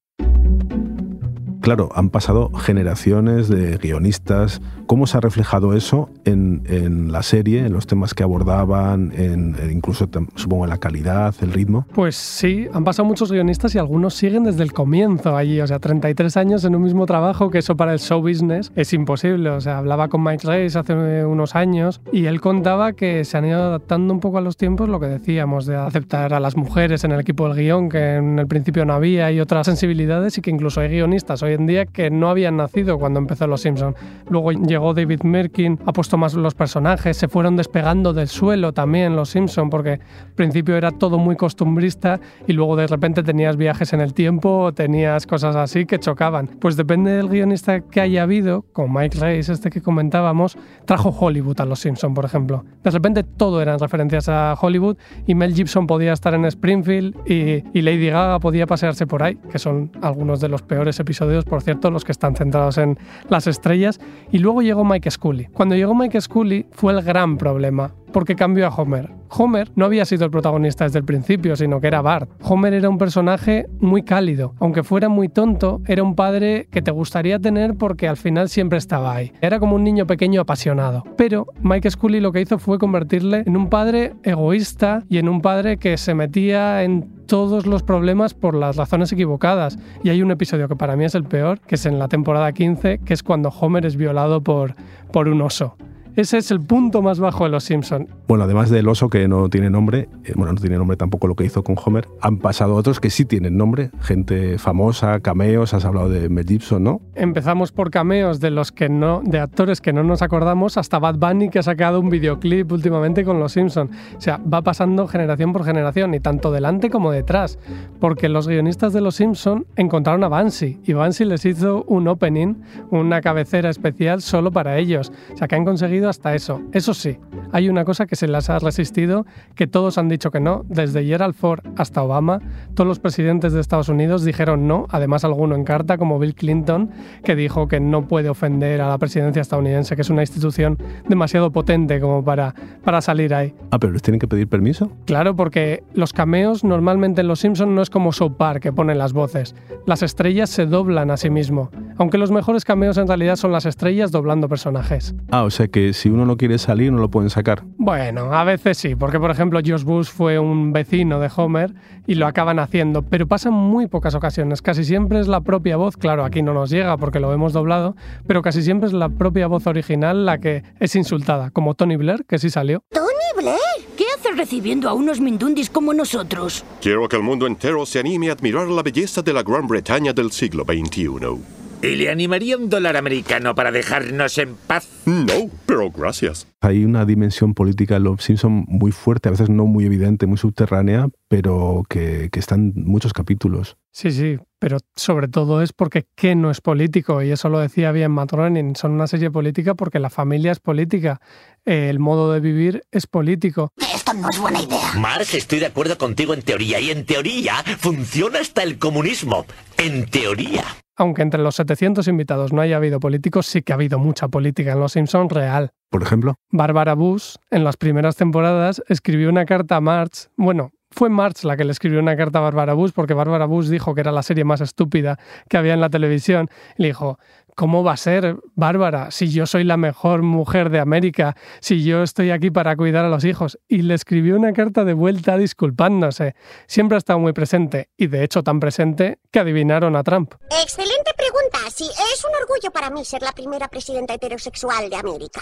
claro, 1.64 1.90
han 1.96 2.10
pasado 2.10 2.52
generaciones 2.54 3.48
de 3.48 3.78
guionistas. 3.78 4.62
¿Cómo 4.86 5.08
se 5.08 5.18
ha 5.18 5.22
reflejado 5.22 5.74
eso 5.74 6.10
en, 6.26 7.10
la 7.10 7.24
serie, 7.24 7.66
en 7.66 7.72
los 7.72 7.88
temas 7.88 8.14
que 8.14 8.22
abordaban, 8.22 9.14
en, 9.16 9.56
incluso 9.72 10.10
supongo 10.36 10.66
en 10.66 10.70
la 10.70 10.78
calidad, 10.78 11.34
el 11.42 11.54
ritmo? 11.54 11.88
Pues 11.94 12.18
sí, 12.18 12.68
han 12.74 12.84
pasado 12.84 13.08
muchos 13.08 13.32
guionistas 13.32 13.74
y 13.76 13.78
algunos 13.78 14.14
siguen 14.14 14.44
desde 14.44 14.62
el 14.62 14.74
comienzo 14.74 15.38
allí. 15.38 15.62
O 15.62 15.66
sea, 15.66 15.80
33 15.80 16.36
años 16.36 16.66
en 16.66 16.76
un 16.76 16.84
mismo 16.84 17.06
trabajo, 17.06 17.50
que 17.50 17.60
eso 17.60 17.78
para 17.78 17.94
el 17.94 18.00
show 18.00 18.22
business 18.22 18.74
es 18.76 18.92
imposible. 18.92 19.50
O 19.50 19.62
sea, 19.62 19.78
hablaba 19.78 20.10
con 20.10 20.22
Mike 20.22 20.46
Reyes 20.46 20.76
hace 20.76 20.94
unos 21.26 21.56
años 21.56 22.02
y 22.12 22.26
él 22.26 22.42
contaba 22.42 22.92
que 22.92 23.24
se 23.24 23.38
han 23.38 23.46
ido 23.46 23.64
adaptando 23.64 24.14
un 24.14 24.20
poco 24.20 24.38
a 24.38 24.42
los 24.42 24.58
tiempos, 24.58 24.90
lo 24.90 25.00
que 25.00 25.08
decíamos, 25.08 25.66
de 25.66 25.78
aceptar 25.78 26.34
a 26.34 26.42
las 26.42 26.58
mujeres 26.58 27.06
en 27.06 27.14
el 27.14 27.22
equipo 27.22 27.48
del 27.48 27.58
guion, 27.58 27.88
que 27.88 28.16
en 28.16 28.38
el 28.38 28.48
principio 28.48 28.84
no 28.84 28.92
había, 28.92 29.32
y 29.32 29.40
otras 29.40 29.66
sensibilidades, 29.66 30.38
y 30.38 30.42
que 30.42 30.52
incluso 30.52 30.82
hay 30.82 30.90
guionistas 30.90 31.42
hoy 31.42 31.53
en 31.54 31.68
día 31.68 31.86
que 31.86 32.10
no 32.10 32.30
habían 32.30 32.58
nacido 32.58 33.00
cuando 33.00 33.20
empezó 33.20 33.48
Los 33.48 33.62
Simpson. 33.62 33.96
Luego 34.30 34.52
llegó 34.52 34.94
David 34.94 35.22
Merkin, 35.24 35.80
ha 35.86 35.94
puesto 35.94 36.18
más 36.18 36.34
los 36.34 36.54
personajes, 36.54 37.18
se 37.18 37.28
fueron 37.28 37.56
despegando 37.56 38.14
del 38.14 38.28
suelo 38.28 38.74
también 38.74 39.16
Los 39.16 39.30
Simpson, 39.30 39.70
porque 39.70 39.92
al 39.92 40.34
principio 40.36 40.76
era 40.76 40.92
todo 40.92 41.18
muy 41.18 41.36
costumbrista 41.36 42.20
y 42.48 42.54
luego 42.54 42.76
de 42.76 42.88
repente 42.88 43.24
tenías 43.24 43.58
viajes 43.58 43.94
en 43.94 44.02
el 44.02 44.14
tiempo, 44.14 44.72
tenías 44.74 45.28
cosas 45.28 45.56
así 45.56 45.86
que 45.86 46.00
chocaban. 46.00 46.48
Pues 46.60 46.76
depende 46.76 47.12
del 47.12 47.30
guionista 47.30 47.82
que 47.82 48.02
haya 48.02 48.24
habido, 48.24 48.64
con 48.74 48.94
Mike 48.94 49.18
Reis, 49.20 49.50
este 49.50 49.70
que 49.70 49.82
comentábamos, 49.82 50.58
trajo 50.86 51.10
Hollywood 51.10 51.60
a 51.62 51.66
Los 51.66 51.80
Simpson, 51.80 52.14
por 52.14 52.26
ejemplo. 52.26 52.66
De 52.84 52.92
repente 52.92 53.24
todo 53.24 53.62
eran 53.62 53.80
referencias 53.80 54.30
a 54.30 54.56
Hollywood 54.60 54.98
y 55.26 55.36
Mel 55.36 55.54
Gibson 55.54 55.88
podía 55.88 56.14
estar 56.14 56.34
en 56.34 56.46
Springfield 56.46 57.16
y, 57.26 57.64
y 57.78 57.82
Lady 57.82 58.10
Gaga 58.10 58.40
podía 58.40 58.68
pasearse 58.68 59.08
por 59.08 59.24
ahí, 59.24 59.38
que 59.52 59.60
son 59.60 59.92
algunos 60.02 60.40
de 60.40 60.50
los 60.50 60.62
peores 60.62 61.00
episodios, 61.00 61.43
por 61.44 61.62
cierto, 61.62 61.92
los 61.92 62.04
que 62.04 62.12
están 62.12 62.36
centrados 62.36 62.78
en 62.78 62.98
las 63.30 63.48
estrellas. 63.48 64.00
Y 64.32 64.40
luego 64.40 64.62
llegó 64.62 64.84
Mike 64.84 65.10
Scully. 65.12 65.46
Cuando 65.48 65.76
llegó 65.76 65.96
Mike 65.96 66.20
Scully 66.22 66.66
fue 66.72 66.94
el 66.94 67.02
gran 67.02 67.38
problema, 67.38 67.94
porque 68.14 68.36
cambió 68.36 68.68
a 68.68 68.70
Homer. 68.70 69.10
Homer 69.30 69.72
no 69.76 69.86
había 69.86 70.06
sido 70.06 70.24
el 70.26 70.32
protagonista 70.32 70.86
desde 70.86 71.00
el 71.00 71.06
principio, 71.06 71.56
sino 71.56 71.82
que 71.82 71.88
era 71.88 72.02
Bart. 72.02 72.30
Homer 72.44 72.74
era 72.74 72.90
un 72.90 72.98
personaje 72.98 73.66
muy 73.80 74.04
cálido. 74.04 74.54
Aunque 74.60 74.84
fuera 74.84 75.10
muy 75.10 75.28
tonto, 75.28 75.82
era 75.88 76.04
un 76.04 76.16
padre 76.16 76.68
que 76.72 76.82
te 76.82 76.92
gustaría 76.92 77.40
tener 77.40 77.76
porque 77.76 78.08
al 78.08 78.16
final 78.16 78.48
siempre 78.48 78.78
estaba 78.78 79.14
ahí. 79.14 79.34
Era 79.42 79.60
como 79.60 79.76
un 79.76 79.84
niño 79.84 80.08
pequeño 80.08 80.42
apasionado. 80.42 81.04
Pero 81.18 81.48
Mike 81.62 81.92
Scully 81.92 82.20
lo 82.20 82.32
que 82.32 82.42
hizo 82.42 82.60
fue 82.60 82.78
convertirle 82.80 83.44
en 83.46 83.58
un 83.58 83.70
padre 83.70 84.14
egoísta 84.24 85.04
y 85.10 85.18
en 85.18 85.28
un 85.28 85.42
padre 85.42 85.78
que 85.78 85.98
se 85.98 86.14
metía 86.14 86.84
en 86.84 87.24
todos 87.26 87.66
los 87.66 87.84
problemas 87.84 88.34
por 88.34 88.54
las 88.54 88.76
razones 88.76 89.12
equivocadas. 89.12 89.78
Y 90.04 90.10
hay 90.10 90.22
un 90.22 90.32
episodio 90.32 90.68
que 90.68 90.76
para 90.76 90.96
mí 90.96 91.06
es 91.06 91.16
el 91.16 91.24
peor, 91.24 91.60
que 91.62 91.76
es 91.76 91.86
en 91.86 91.98
la 91.98 92.08
temporada 92.08 92.52
15, 92.52 93.00
que 93.04 93.14
es 93.14 93.24
cuando 93.24 93.50
Homer 93.50 93.86
es 93.86 93.96
violado 93.96 94.42
por, 94.42 94.76
por 95.12 95.28
un 95.28 95.42
oso. 95.42 95.76
Ese 96.16 96.38
es 96.38 96.52
el 96.52 96.62
punto 96.62 97.02
más 97.02 97.20
bajo 97.20 97.44
de 97.44 97.50
Los 97.50 97.64
Simpson. 97.64 98.08
Bueno, 98.28 98.44
además 98.44 98.70
del 98.70 98.88
oso 98.88 99.10
que 99.10 99.28
no 99.28 99.50
tiene 99.50 99.72
nombre, 99.72 100.10
eh, 100.26 100.34
bueno, 100.36 100.54
no 100.54 100.62
tiene 100.62 100.78
nombre 100.78 100.96
tampoco 100.96 101.28
lo 101.28 101.36
que 101.36 101.44
hizo 101.44 101.64
con 101.64 101.76
Homer, 101.84 102.08
han 102.22 102.38
pasado 102.38 102.76
otros 102.76 103.00
que 103.00 103.10
sí 103.10 103.26
tienen 103.26 103.58
nombre, 103.58 103.90
gente 104.00 104.60
famosa, 104.60 105.20
cameos, 105.22 105.74
has 105.74 105.86
hablado 105.86 106.10
de 106.10 106.30
Mel 106.30 106.46
Gibson, 106.46 106.84
¿no? 106.84 107.02
Empezamos 107.16 107.72
por 107.72 107.90
cameos 107.90 108.40
de 108.40 108.52
los 108.52 108.72
que 108.72 108.90
no, 108.90 109.22
de 109.26 109.40
actores 109.40 109.82
que 109.82 109.92
no 109.92 110.04
nos 110.04 110.22
acordamos, 110.22 110.78
hasta 110.78 111.00
Bad 111.00 111.16
Bunny 111.16 111.50
que 111.50 111.58
ha 111.58 111.64
sacado 111.64 112.00
un 112.00 112.12
videoclip 112.12 112.72
últimamente 112.72 113.24
con 113.24 113.40
Los 113.40 113.54
Simpson. 113.54 113.90
O 114.16 114.22
sea, 114.22 114.38
va 114.38 114.62
pasando 114.62 115.08
generación 115.08 115.52
por 115.52 115.66
generación 115.66 116.14
y 116.14 116.20
tanto 116.20 116.52
delante 116.52 116.92
como 116.92 117.12
detrás, 117.12 117.58
porque 118.00 118.30
los 118.30 118.48
guionistas 118.48 118.94
de 118.94 119.02
Los 119.02 119.16
Simpson 119.16 119.66
encontraron 119.78 120.24
a 120.24 120.28
Bansi 120.28 120.80
y 120.86 120.94
Bansi 120.94 121.26
les 121.26 121.44
hizo 121.46 121.84
un 121.88 122.08
opening, 122.08 122.56
una 122.92 123.22
cabecera 123.22 123.72
especial 123.72 124.22
solo 124.22 124.52
para 124.52 124.78
ellos. 124.78 125.12
O 125.34 125.38
sea, 125.38 125.48
que 125.48 125.56
han 125.56 125.66
conseguido 125.66 126.03
resistido 126.04 126.10
hasta 126.10 126.36
eso. 126.36 126.62
Eso 126.72 126.94
sí, 126.94 127.18
hay 127.52 127.70
una 127.70 127.86
cosa 127.86 128.06
que 128.06 128.16
se 128.16 128.28
las 128.28 128.50
ha 128.50 128.60
resistido, 128.60 129.26
que 129.56 129.68
todos 129.68 129.98
han 129.98 130.10
dicho 130.10 130.32
que 130.32 130.40
no, 130.40 130.66
desde 130.68 131.06
Gerald 131.06 131.34
Ford 131.34 131.62
hasta 131.78 132.02
Obama, 132.02 132.40
todos 132.74 132.88
los 132.88 133.00
presidentes 133.00 133.54
de 133.54 133.62
Estados 133.62 133.90
Unidos 133.90 134.24
dijeron 134.24 134.68
no, 134.68 134.88
además 134.90 135.24
alguno 135.24 135.56
en 135.56 135.64
carta, 135.64 135.98
como 135.98 136.20
Bill 136.20 136.36
Clinton, 136.36 136.90
que 137.24 137.36
dijo 137.36 137.68
que 137.68 137.80
no 137.80 138.08
puede 138.08 138.30
ofender 138.30 138.82
a 138.82 138.90
la 138.90 138.98
presidencia 138.98 139.42
estadounidense, 139.42 139.96
que 139.96 140.02
es 140.02 140.10
una 140.10 140.22
institución 140.22 140.78
demasiado 141.08 141.52
potente 141.52 142.00
como 142.00 142.24
para, 142.24 142.54
para 142.84 143.02
salir 143.02 143.34
ahí. 143.34 143.54
Ah, 143.72 143.80
pero 143.80 143.94
les 143.94 144.02
tienen 144.02 144.20
que 144.20 144.28
pedir 144.28 144.48
permiso. 144.48 144.92
Claro, 145.06 145.36
porque 145.36 145.84
los 145.94 146.14
cameos 146.14 146.64
normalmente 146.64 147.22
en 147.22 147.28
Los 147.28 147.40
Simpsons 147.40 147.72
no 147.72 147.82
es 147.82 147.90
como 147.90 148.12
South 148.12 148.36
Park, 148.38 148.62
que 148.62 148.74
ponen 148.74 148.98
las 148.98 149.14
voces. 149.14 149.56
Las 149.86 150.04
estrellas 150.04 150.50
se 150.50 150.66
doblan 150.66 151.12
a 151.12 151.18
sí 151.18 151.30
mismo, 151.30 151.70
aunque 151.98 152.18
los 152.18 152.32
mejores 152.32 152.66
cameos 152.66 152.98
en 152.98 153.08
realidad 153.08 153.36
son 153.36 153.52
las 153.52 153.66
estrellas 153.66 154.12
doblando 154.12 154.50
personajes. 154.50 155.16
Ah, 155.32 155.44
o 155.44 155.50
sea 155.50 155.68
que 155.68 155.93
si 155.94 156.10
uno 156.10 156.26
no 156.26 156.38
quiere 156.38 156.58
salir 156.58 156.92
no 156.92 157.00
lo 157.00 157.10
pueden 157.10 157.30
sacar. 157.30 157.64
Bueno, 157.78 158.34
a 158.34 158.44
veces 158.44 158.78
sí, 158.78 158.96
porque 158.96 159.20
por 159.20 159.32
ejemplo 159.32 159.60
Josh 159.66 159.84
Bush 159.84 160.08
fue 160.08 160.40
un 160.40 160.74
vecino 160.74 161.20
de 161.20 161.30
Homer 161.36 161.74
y 162.08 162.16
lo 162.16 162.28
acaban 162.28 162.60
haciendo, 162.60 163.02
pero 163.04 163.28
pasa 163.28 163.50
en 163.50 163.56
muy 163.56 163.88
pocas 163.88 164.16
ocasiones. 164.16 164.62
Casi 164.62 164.84
siempre 164.84 165.20
es 165.20 165.28
la 165.28 165.42
propia 165.42 165.78
voz, 165.78 165.98
claro, 165.98 166.26
aquí 166.26 166.42
no 166.42 166.54
nos 166.54 166.70
llega 166.70 166.98
porque 166.98 167.20
lo 167.20 167.34
hemos 167.34 167.54
doblado, 167.54 167.96
pero 168.28 168.42
casi 168.42 168.62
siempre 168.62 168.88
es 168.88 168.94
la 168.94 169.10
propia 169.10 169.48
voz 169.48 169.68
original 169.68 170.26
la 170.26 170.40
que 170.40 170.64
es 170.80 170.96
insultada, 170.96 171.52
como 171.52 171.76
Tony 171.76 171.96
Blair, 171.96 172.26
que 172.26 172.40
sí 172.40 172.50
salió. 172.50 172.84
¿Tony 172.90 173.08
Blair? 173.38 173.58
¿Qué 173.98 174.06
haces 174.18 174.38
recibiendo 174.38 174.90
a 174.90 174.94
unos 174.94 175.20
mindundis 175.20 175.70
como 175.70 175.94
nosotros? 175.94 176.66
Quiero 176.82 177.08
que 177.08 177.16
el 177.16 177.24
mundo 177.24 177.48
entero 177.48 177.86
se 177.86 178.00
anime 178.00 178.30
a 178.30 178.34
admirar 178.34 178.68
la 178.68 178.82
belleza 178.82 179.22
de 179.22 179.34
la 179.34 179.44
Gran 179.44 179.68
Bretaña 179.68 180.14
del 180.14 180.32
siglo 180.32 180.64
XXI. 180.66 181.63
¿Y 181.84 181.98
le 181.98 182.10
animaría 182.10 182.56
un 182.56 182.70
dólar 182.70 182.96
americano 182.96 183.56
para 183.56 183.70
dejarnos 183.70 184.38
en 184.38 184.56
paz? 184.56 184.88
No, 185.06 185.50
pero 185.66 185.92
gracias. 185.92 186.48
Hay 186.62 186.86
una 186.86 187.04
dimensión 187.04 187.54
política 187.54 187.98
en 187.98 188.04
Los 188.06 188.24
Simpson 188.24 188.64
muy 188.70 188.94
fuerte, 188.94 189.28
a 189.28 189.32
veces 189.32 189.50
no 189.50 189.66
muy 189.66 189.84
evidente, 189.86 190.26
muy 190.26 190.38
subterránea, 190.38 191.10
pero 191.28 191.84
que, 191.90 192.30
que 192.32 192.40
está 192.40 192.56
en 192.56 192.72
muchos 192.78 193.12
capítulos. 193.12 193.76
Sí, 193.92 194.12
sí, 194.12 194.38
pero 194.60 194.78
sobre 194.96 195.28
todo 195.28 195.62
es 195.62 195.74
porque 195.74 196.06
¿qué 196.16 196.36
no 196.36 196.52
es 196.52 196.62
político? 196.62 197.22
Y 197.22 197.32
eso 197.32 197.50
lo 197.50 197.60
decía 197.60 197.92
bien 197.92 198.12
Matt 198.12 198.32
Groening, 198.32 198.78
son 198.78 198.92
una 198.92 199.08
serie 199.08 199.30
política 199.30 199.76
porque 199.76 200.00
la 200.00 200.10
familia 200.10 200.54
es 200.54 200.62
política, 200.62 201.20
eh, 201.66 201.90
el 201.90 202.00
modo 202.00 202.32
de 202.32 202.40
vivir 202.40 202.84
es 202.92 203.08
político. 203.08 203.74
Esto 203.94 204.14
no 204.14 204.30
es 204.30 204.40
buena 204.40 204.62
idea. 204.62 204.94
Mark, 204.96 205.28
estoy 205.34 205.60
de 205.60 205.66
acuerdo 205.66 205.98
contigo 205.98 206.34
en 206.34 206.44
teoría, 206.44 206.80
y 206.80 206.92
en 206.92 207.06
teoría 207.06 207.56
funciona 207.78 208.40
hasta 208.40 208.64
el 208.64 208.80
comunismo. 208.80 209.46
En 209.78 210.06
teoría. 210.06 210.64
Aunque 210.96 211.24
entre 211.24 211.42
los 211.42 211.56
700 211.56 212.08
invitados 212.08 212.54
no 212.54 212.62
haya 212.62 212.78
habido 212.78 213.00
políticos, 213.00 213.48
sí 213.48 213.62
que 213.62 213.74
ha 213.74 213.76
habido 213.76 213.98
mucha 213.98 214.28
política 214.28 214.74
en 214.74 214.80
Los 214.80 214.94
Simpsons 214.94 215.32
real. 215.32 215.72
Por 215.90 216.04
ejemplo, 216.04 216.36
Bárbara 216.50 216.94
Bush, 216.94 217.36
en 217.52 217.64
las 217.64 217.78
primeras 217.78 218.16
temporadas, 218.16 218.82
escribió 218.88 219.30
una 219.30 219.46
carta 219.46 219.76
a 219.78 219.82
March. 219.82 220.30
Bueno, 220.38 220.72
fue 220.94 221.10
March 221.10 221.44
la 221.44 221.58
que 221.58 221.64
le 221.64 221.72
escribió 221.72 222.00
una 222.00 222.16
carta 222.16 222.40
a 222.40 222.42
Bárbara 222.42 222.74
Bush 222.74 222.92
porque 222.94 223.14
Bárbara 223.14 223.46
Bush 223.46 223.68
dijo 223.68 223.94
que 223.94 224.02
era 224.02 224.12
la 224.12 224.24
serie 224.24 224.44
más 224.44 224.62
estúpida 224.62 225.20
que 225.50 225.58
había 225.58 225.74
en 225.74 225.82
la 225.82 225.90
televisión. 225.90 226.50
Le 226.78 226.88
dijo, 226.88 227.18
¿cómo 227.56 227.84
va 227.84 227.94
a 227.94 227.98
ser, 227.98 228.38
Bárbara, 228.56 229.12
si 229.12 229.30
yo 229.30 229.46
soy 229.46 229.64
la 229.64 229.78
mejor 229.78 230.22
mujer 230.22 230.70
de 230.70 230.80
América, 230.80 231.36
si 231.60 231.84
yo 231.84 232.04
estoy 232.04 232.32
aquí 232.32 232.52
para 232.52 232.76
cuidar 232.76 233.06
a 233.06 233.10
los 233.10 233.26
hijos? 233.26 233.60
Y 233.68 233.82
le 233.82 233.94
escribió 233.94 234.36
una 234.36 234.54
carta 234.54 234.84
de 234.86 234.94
vuelta 234.94 235.38
disculpándose. 235.38 236.36
Siempre 236.68 236.96
ha 236.96 237.00
estado 237.00 237.20
muy 237.20 237.34
presente, 237.34 237.90
y 237.98 238.08
de 238.08 238.24
hecho 238.24 238.44
tan 238.44 238.60
presente 238.60 239.20
que 239.32 239.40
adivinaron 239.40 239.96
a 239.96 240.04
Trump. 240.04 240.34
Excelente 240.62 241.12
pregunta. 241.18 241.60
Sí, 241.74 241.86
es 241.86 242.26
un 242.26 242.32
orgullo 242.42 242.72
para 242.72 242.90
mí 242.90 243.04
ser 243.04 243.22
la 243.22 243.32
primera 243.32 243.68
presidenta 243.68 244.14
heterosexual 244.14 244.90
de 244.90 244.96
América. 244.96 245.42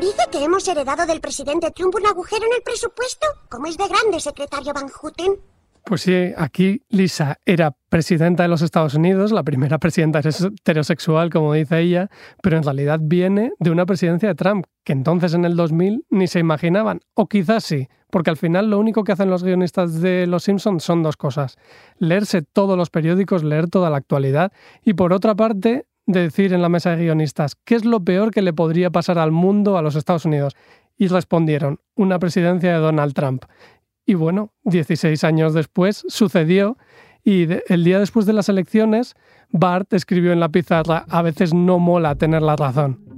Dice 0.00 0.22
que 0.30 0.44
hemos 0.44 0.68
heredado 0.68 1.06
del 1.06 1.20
presidente 1.20 1.72
Trump 1.72 1.92
un 1.96 2.06
agujero 2.06 2.44
en 2.46 2.52
el 2.54 2.62
presupuesto. 2.62 3.26
¿Cómo 3.48 3.66
es 3.66 3.76
de 3.76 3.88
grande, 3.88 4.20
secretario 4.20 4.72
Van 4.72 4.88
Houten? 4.88 5.32
Pues 5.84 6.02
sí, 6.02 6.32
aquí 6.36 6.82
Lisa 6.88 7.40
era 7.44 7.74
presidenta 7.88 8.44
de 8.44 8.48
los 8.48 8.62
Estados 8.62 8.94
Unidos, 8.94 9.32
la 9.32 9.42
primera 9.42 9.78
presidenta 9.80 10.20
heterosexual, 10.20 11.30
como 11.30 11.52
dice 11.52 11.80
ella, 11.80 12.10
pero 12.42 12.56
en 12.56 12.62
realidad 12.62 13.00
viene 13.02 13.52
de 13.58 13.70
una 13.72 13.86
presidencia 13.86 14.28
de 14.28 14.34
Trump, 14.36 14.66
que 14.84 14.92
entonces 14.92 15.34
en 15.34 15.44
el 15.44 15.56
2000 15.56 16.04
ni 16.10 16.28
se 16.28 16.38
imaginaban, 16.38 17.00
o 17.14 17.26
quizás 17.26 17.64
sí, 17.64 17.88
porque 18.10 18.30
al 18.30 18.36
final 18.36 18.70
lo 18.70 18.78
único 18.78 19.02
que 19.02 19.12
hacen 19.12 19.30
los 19.30 19.42
guionistas 19.42 20.00
de 20.00 20.28
Los 20.28 20.44
Simpsons 20.44 20.84
son 20.84 21.02
dos 21.02 21.16
cosas, 21.16 21.56
leerse 21.96 22.42
todos 22.42 22.76
los 22.76 22.90
periódicos, 22.90 23.42
leer 23.42 23.68
toda 23.68 23.90
la 23.90 23.96
actualidad, 23.96 24.52
y 24.84 24.94
por 24.94 25.12
otra 25.12 25.34
parte, 25.34 25.86
decir 26.08 26.52
en 26.52 26.62
la 26.62 26.68
mesa 26.68 26.90
de 26.90 27.04
guionistas, 27.04 27.54
¿qué 27.64 27.74
es 27.74 27.84
lo 27.84 28.00
peor 28.00 28.30
que 28.30 28.42
le 28.42 28.52
podría 28.52 28.90
pasar 28.90 29.18
al 29.18 29.30
mundo, 29.30 29.76
a 29.76 29.82
los 29.82 29.94
Estados 29.94 30.24
Unidos? 30.24 30.56
Y 30.96 31.08
respondieron, 31.08 31.80
una 31.94 32.18
presidencia 32.18 32.72
de 32.72 32.78
Donald 32.78 33.14
Trump. 33.14 33.44
Y 34.04 34.14
bueno, 34.14 34.52
16 34.64 35.22
años 35.24 35.54
después 35.54 36.04
sucedió 36.08 36.78
y 37.22 37.46
el 37.68 37.84
día 37.84 37.98
después 37.98 38.24
de 38.24 38.32
las 38.32 38.48
elecciones, 38.48 39.14
Bart 39.50 39.92
escribió 39.92 40.32
en 40.32 40.40
la 40.40 40.48
pizarra, 40.48 41.04
a 41.08 41.22
veces 41.22 41.52
no 41.52 41.78
mola 41.78 42.14
tener 42.14 42.42
la 42.42 42.56
razón. 42.56 43.17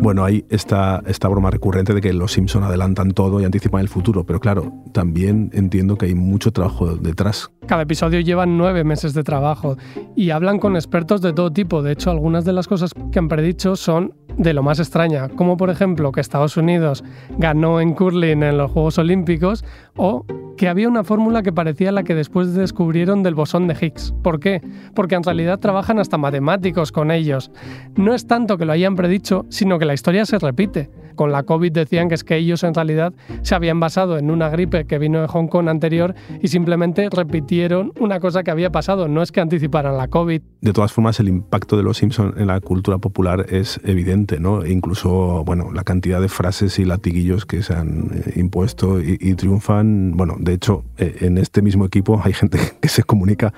Bueno, 0.00 0.24
hay 0.24 0.46
esta, 0.48 1.02
esta 1.06 1.28
broma 1.28 1.50
recurrente 1.50 1.92
de 1.92 2.00
que 2.00 2.14
los 2.14 2.32
Simpson 2.32 2.64
adelantan 2.64 3.10
todo 3.10 3.38
y 3.38 3.44
anticipan 3.44 3.82
el 3.82 3.88
futuro, 3.88 4.24
pero 4.24 4.40
claro, 4.40 4.72
también 4.92 5.50
entiendo 5.52 5.96
que 5.96 6.06
hay 6.06 6.14
mucho 6.14 6.52
trabajo 6.52 6.96
detrás. 6.96 7.50
Cada 7.66 7.82
episodio 7.82 8.20
lleva 8.20 8.46
nueve 8.46 8.82
meses 8.82 9.12
de 9.12 9.22
trabajo 9.22 9.76
y 10.16 10.30
hablan 10.30 10.58
con 10.58 10.74
expertos 10.74 11.20
de 11.20 11.34
todo 11.34 11.52
tipo. 11.52 11.82
De 11.82 11.92
hecho, 11.92 12.10
algunas 12.10 12.46
de 12.46 12.54
las 12.54 12.66
cosas 12.66 12.92
que 13.12 13.18
han 13.18 13.28
predicho 13.28 13.76
son 13.76 14.14
de 14.36 14.54
lo 14.54 14.62
más 14.62 14.78
extraña, 14.78 15.28
como 15.28 15.56
por 15.56 15.70
ejemplo 15.70 16.12
que 16.12 16.20
Estados 16.20 16.56
Unidos 16.56 17.04
ganó 17.38 17.80
en 17.80 17.94
curling 17.94 18.42
en 18.42 18.58
los 18.58 18.70
Juegos 18.70 18.98
Olímpicos 18.98 19.64
o 19.96 20.24
que 20.56 20.68
había 20.68 20.88
una 20.88 21.04
fórmula 21.04 21.42
que 21.42 21.52
parecía 21.52 21.90
la 21.90 22.02
que 22.02 22.14
después 22.14 22.52
descubrieron 22.54 23.22
del 23.22 23.34
bosón 23.34 23.66
de 23.66 23.74
Higgs. 23.80 24.12
¿Por 24.22 24.40
qué? 24.40 24.60
Porque 24.94 25.14
en 25.14 25.22
realidad 25.22 25.58
trabajan 25.58 25.98
hasta 25.98 26.18
matemáticos 26.18 26.92
con 26.92 27.10
ellos. 27.10 27.50
No 27.96 28.14
es 28.14 28.26
tanto 28.26 28.58
que 28.58 28.66
lo 28.66 28.72
hayan 28.72 28.94
predicho, 28.94 29.46
sino 29.48 29.78
que 29.78 29.86
la 29.86 29.94
historia 29.94 30.26
se 30.26 30.38
repite. 30.38 30.90
Con 31.14 31.32
la 31.32 31.42
COVID 31.42 31.72
decían 31.72 32.08
que 32.08 32.14
es 32.14 32.24
que 32.24 32.36
ellos 32.36 32.62
en 32.64 32.74
realidad 32.74 33.12
se 33.42 33.54
habían 33.54 33.80
basado 33.80 34.18
en 34.18 34.30
una 34.30 34.48
gripe 34.48 34.84
que 34.84 34.98
vino 34.98 35.20
de 35.20 35.28
Hong 35.28 35.48
Kong 35.48 35.68
anterior 35.68 36.14
y 36.40 36.48
simplemente 36.48 37.08
repitieron 37.10 37.92
una 37.98 38.20
cosa 38.20 38.42
que 38.42 38.50
había 38.50 38.70
pasado, 38.70 39.08
no 39.08 39.22
es 39.22 39.32
que 39.32 39.40
anticiparan 39.40 39.96
la 39.96 40.08
COVID. 40.08 40.42
De 40.60 40.72
todas 40.72 40.92
formas, 40.92 41.20
el 41.20 41.28
impacto 41.28 41.76
de 41.76 41.82
los 41.82 41.98
Simpson 41.98 42.34
en 42.36 42.46
la 42.46 42.60
cultura 42.60 42.98
popular 42.98 43.46
es 43.48 43.80
evidente, 43.84 44.40
¿no? 44.40 44.64
E 44.64 44.72
incluso, 44.72 45.44
bueno, 45.44 45.70
la 45.72 45.84
cantidad 45.84 46.20
de 46.20 46.28
frases 46.28 46.78
y 46.78 46.84
latiguillos 46.84 47.46
que 47.46 47.62
se 47.62 47.74
han 47.74 48.10
eh, 48.14 48.32
impuesto 48.36 49.00
y, 49.00 49.18
y 49.20 49.34
triunfan. 49.34 50.12
Bueno, 50.16 50.36
de 50.38 50.54
hecho, 50.54 50.84
eh, 50.98 51.18
en 51.20 51.38
este 51.38 51.62
mismo 51.62 51.84
equipo 51.84 52.20
hay 52.22 52.32
gente 52.32 52.58
que 52.80 52.88
se 52.88 53.02
comunica 53.02 53.52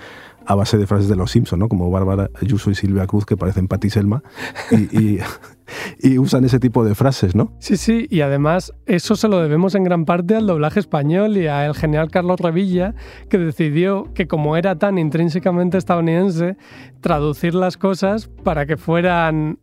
a 0.47 0.55
base 0.55 0.79
de 0.79 0.87
frases 0.87 1.09
de 1.09 1.17
los 1.17 1.31
Simpson, 1.31 1.59
¿no? 1.59 1.69
Como 1.69 1.91
Bárbara 1.91 2.31
Ayuso 2.41 2.71
y 2.71 2.75
Silvia 2.75 3.07
Cruz, 3.07 3.25
que 3.27 3.37
parecen 3.37 3.69
Patti 3.69 3.91
Selma, 3.91 4.23
y, 4.71 4.99
y- 4.99 5.19
y 6.01 6.19
usan 6.19 6.45
ese 6.45 6.59
tipo 6.61 6.85
de 6.85 6.95
frases, 6.95 7.35
¿no? 7.35 7.53
Sí, 7.59 7.77
sí, 7.77 8.07
y 8.11 8.21
además 8.21 8.73
eso 8.87 9.17
se 9.17 9.29
lo 9.29 9.41
debemos 9.41 9.75
en 9.75 9.85
gran 9.85 10.05
parte 10.05 10.35
al 10.37 10.47
doblaje 10.47 10.81
español 10.81 11.37
y 11.37 11.47
al 11.47 11.75
genial 11.75 12.11
Carlos 12.11 12.41
Revilla, 12.41 12.95
que 13.31 13.39
decidió 13.39 14.13
que 14.15 14.27
como 14.27 14.57
era 14.57 14.77
tan 14.79 14.99
intrínsecamente 14.99 15.79
estadounidense, 15.79 16.57
traducir 17.01 17.55
las 17.55 17.77
cosas 17.77 18.29
para 18.45 18.67
que 18.67 18.77
fueran 18.77 19.59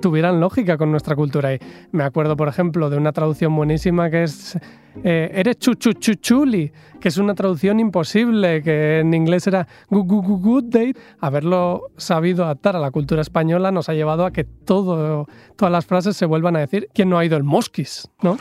tuvieran 0.00 0.40
lógica 0.40 0.76
con 0.78 0.90
nuestra 0.90 1.14
cultura. 1.16 1.54
Y 1.54 1.58
me 1.92 2.04
acuerdo, 2.04 2.36
por 2.36 2.48
ejemplo, 2.48 2.90
de 2.90 2.96
una 2.96 3.12
traducción 3.12 3.54
buenísima 3.54 4.10
que 4.10 4.24
es 4.24 4.56
eh, 5.04 5.30
Eres 5.34 5.58
chuchuchuchuli, 5.58 6.70
que 7.00 7.08
es 7.08 7.16
una 7.16 7.34
traducción 7.34 7.80
imposible, 7.80 8.62
que 8.62 8.98
en 9.00 9.14
inglés 9.14 9.46
era 9.46 9.66
gu- 9.90 10.04
gu- 10.06 10.22
gu- 10.22 10.40
good 10.40 10.64
day. 10.64 10.92
Haberlo 11.20 11.88
sabido 11.96 12.44
adaptar 12.44 12.76
a 12.76 12.78
la 12.78 12.90
cultura 12.90 13.22
española 13.22 13.70
nos 13.72 13.88
ha 13.88 13.94
llevado 13.94 14.26
a 14.26 14.32
que 14.32 14.44
todo, 14.44 15.26
todas 15.56 15.72
las 15.72 15.86
frases 15.86 16.16
se 16.16 16.26
vuelvan 16.26 16.56
a 16.56 16.60
decir 16.60 16.88
¿Quién 16.94 17.08
no 17.08 17.18
ha 17.18 17.24
ido 17.24 17.36
el 17.36 17.42
mosquis? 17.42 18.08
¿no? 18.22 18.38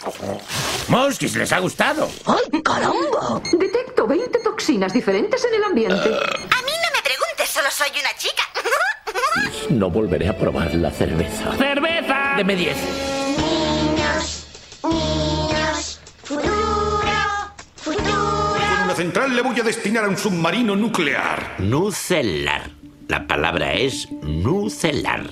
Mosquis, 0.90 1.36
¿les 1.38 1.52
ha 1.54 1.60
gustado? 1.60 2.08
¡Ay, 2.26 2.62
caramba! 2.62 3.42
Detecto 3.58 4.06
20 4.08 4.40
toxinas 4.44 4.94
diferentes 4.94 5.46
en 5.46 5.54
el 5.56 5.64
ambiente. 5.64 5.96
A 5.96 6.00
mí 6.02 6.08
no 6.12 6.90
me 6.96 7.02
preguntes, 7.04 7.48
solo 7.50 7.68
soy 7.72 7.90
una 8.00 8.14
chica. 8.18 8.44
No 9.70 9.90
volveré 9.90 10.28
a 10.28 10.38
probar 10.38 10.74
la 10.76 10.92
cerveza. 10.92 11.56
¡Cerveza! 11.58 12.34
Deme 12.38 12.56
10. 12.56 12.76
Niños, 13.38 14.48
niños, 14.84 16.02
futuro, 16.24 16.52
futuro. 17.76 18.56
Con 18.58 18.84
una 18.86 18.96
central 18.96 19.36
le 19.36 19.42
voy 19.42 19.60
a 19.60 19.64
destinar 19.64 20.06
a 20.06 20.10
un 20.10 20.18
submarino 20.18 20.76
nuclear. 20.76 21.56
Nucelar. 21.60 22.72
La 23.08 23.28
palabra 23.28 23.74
es 23.74 24.08
nucelar. 24.24 25.30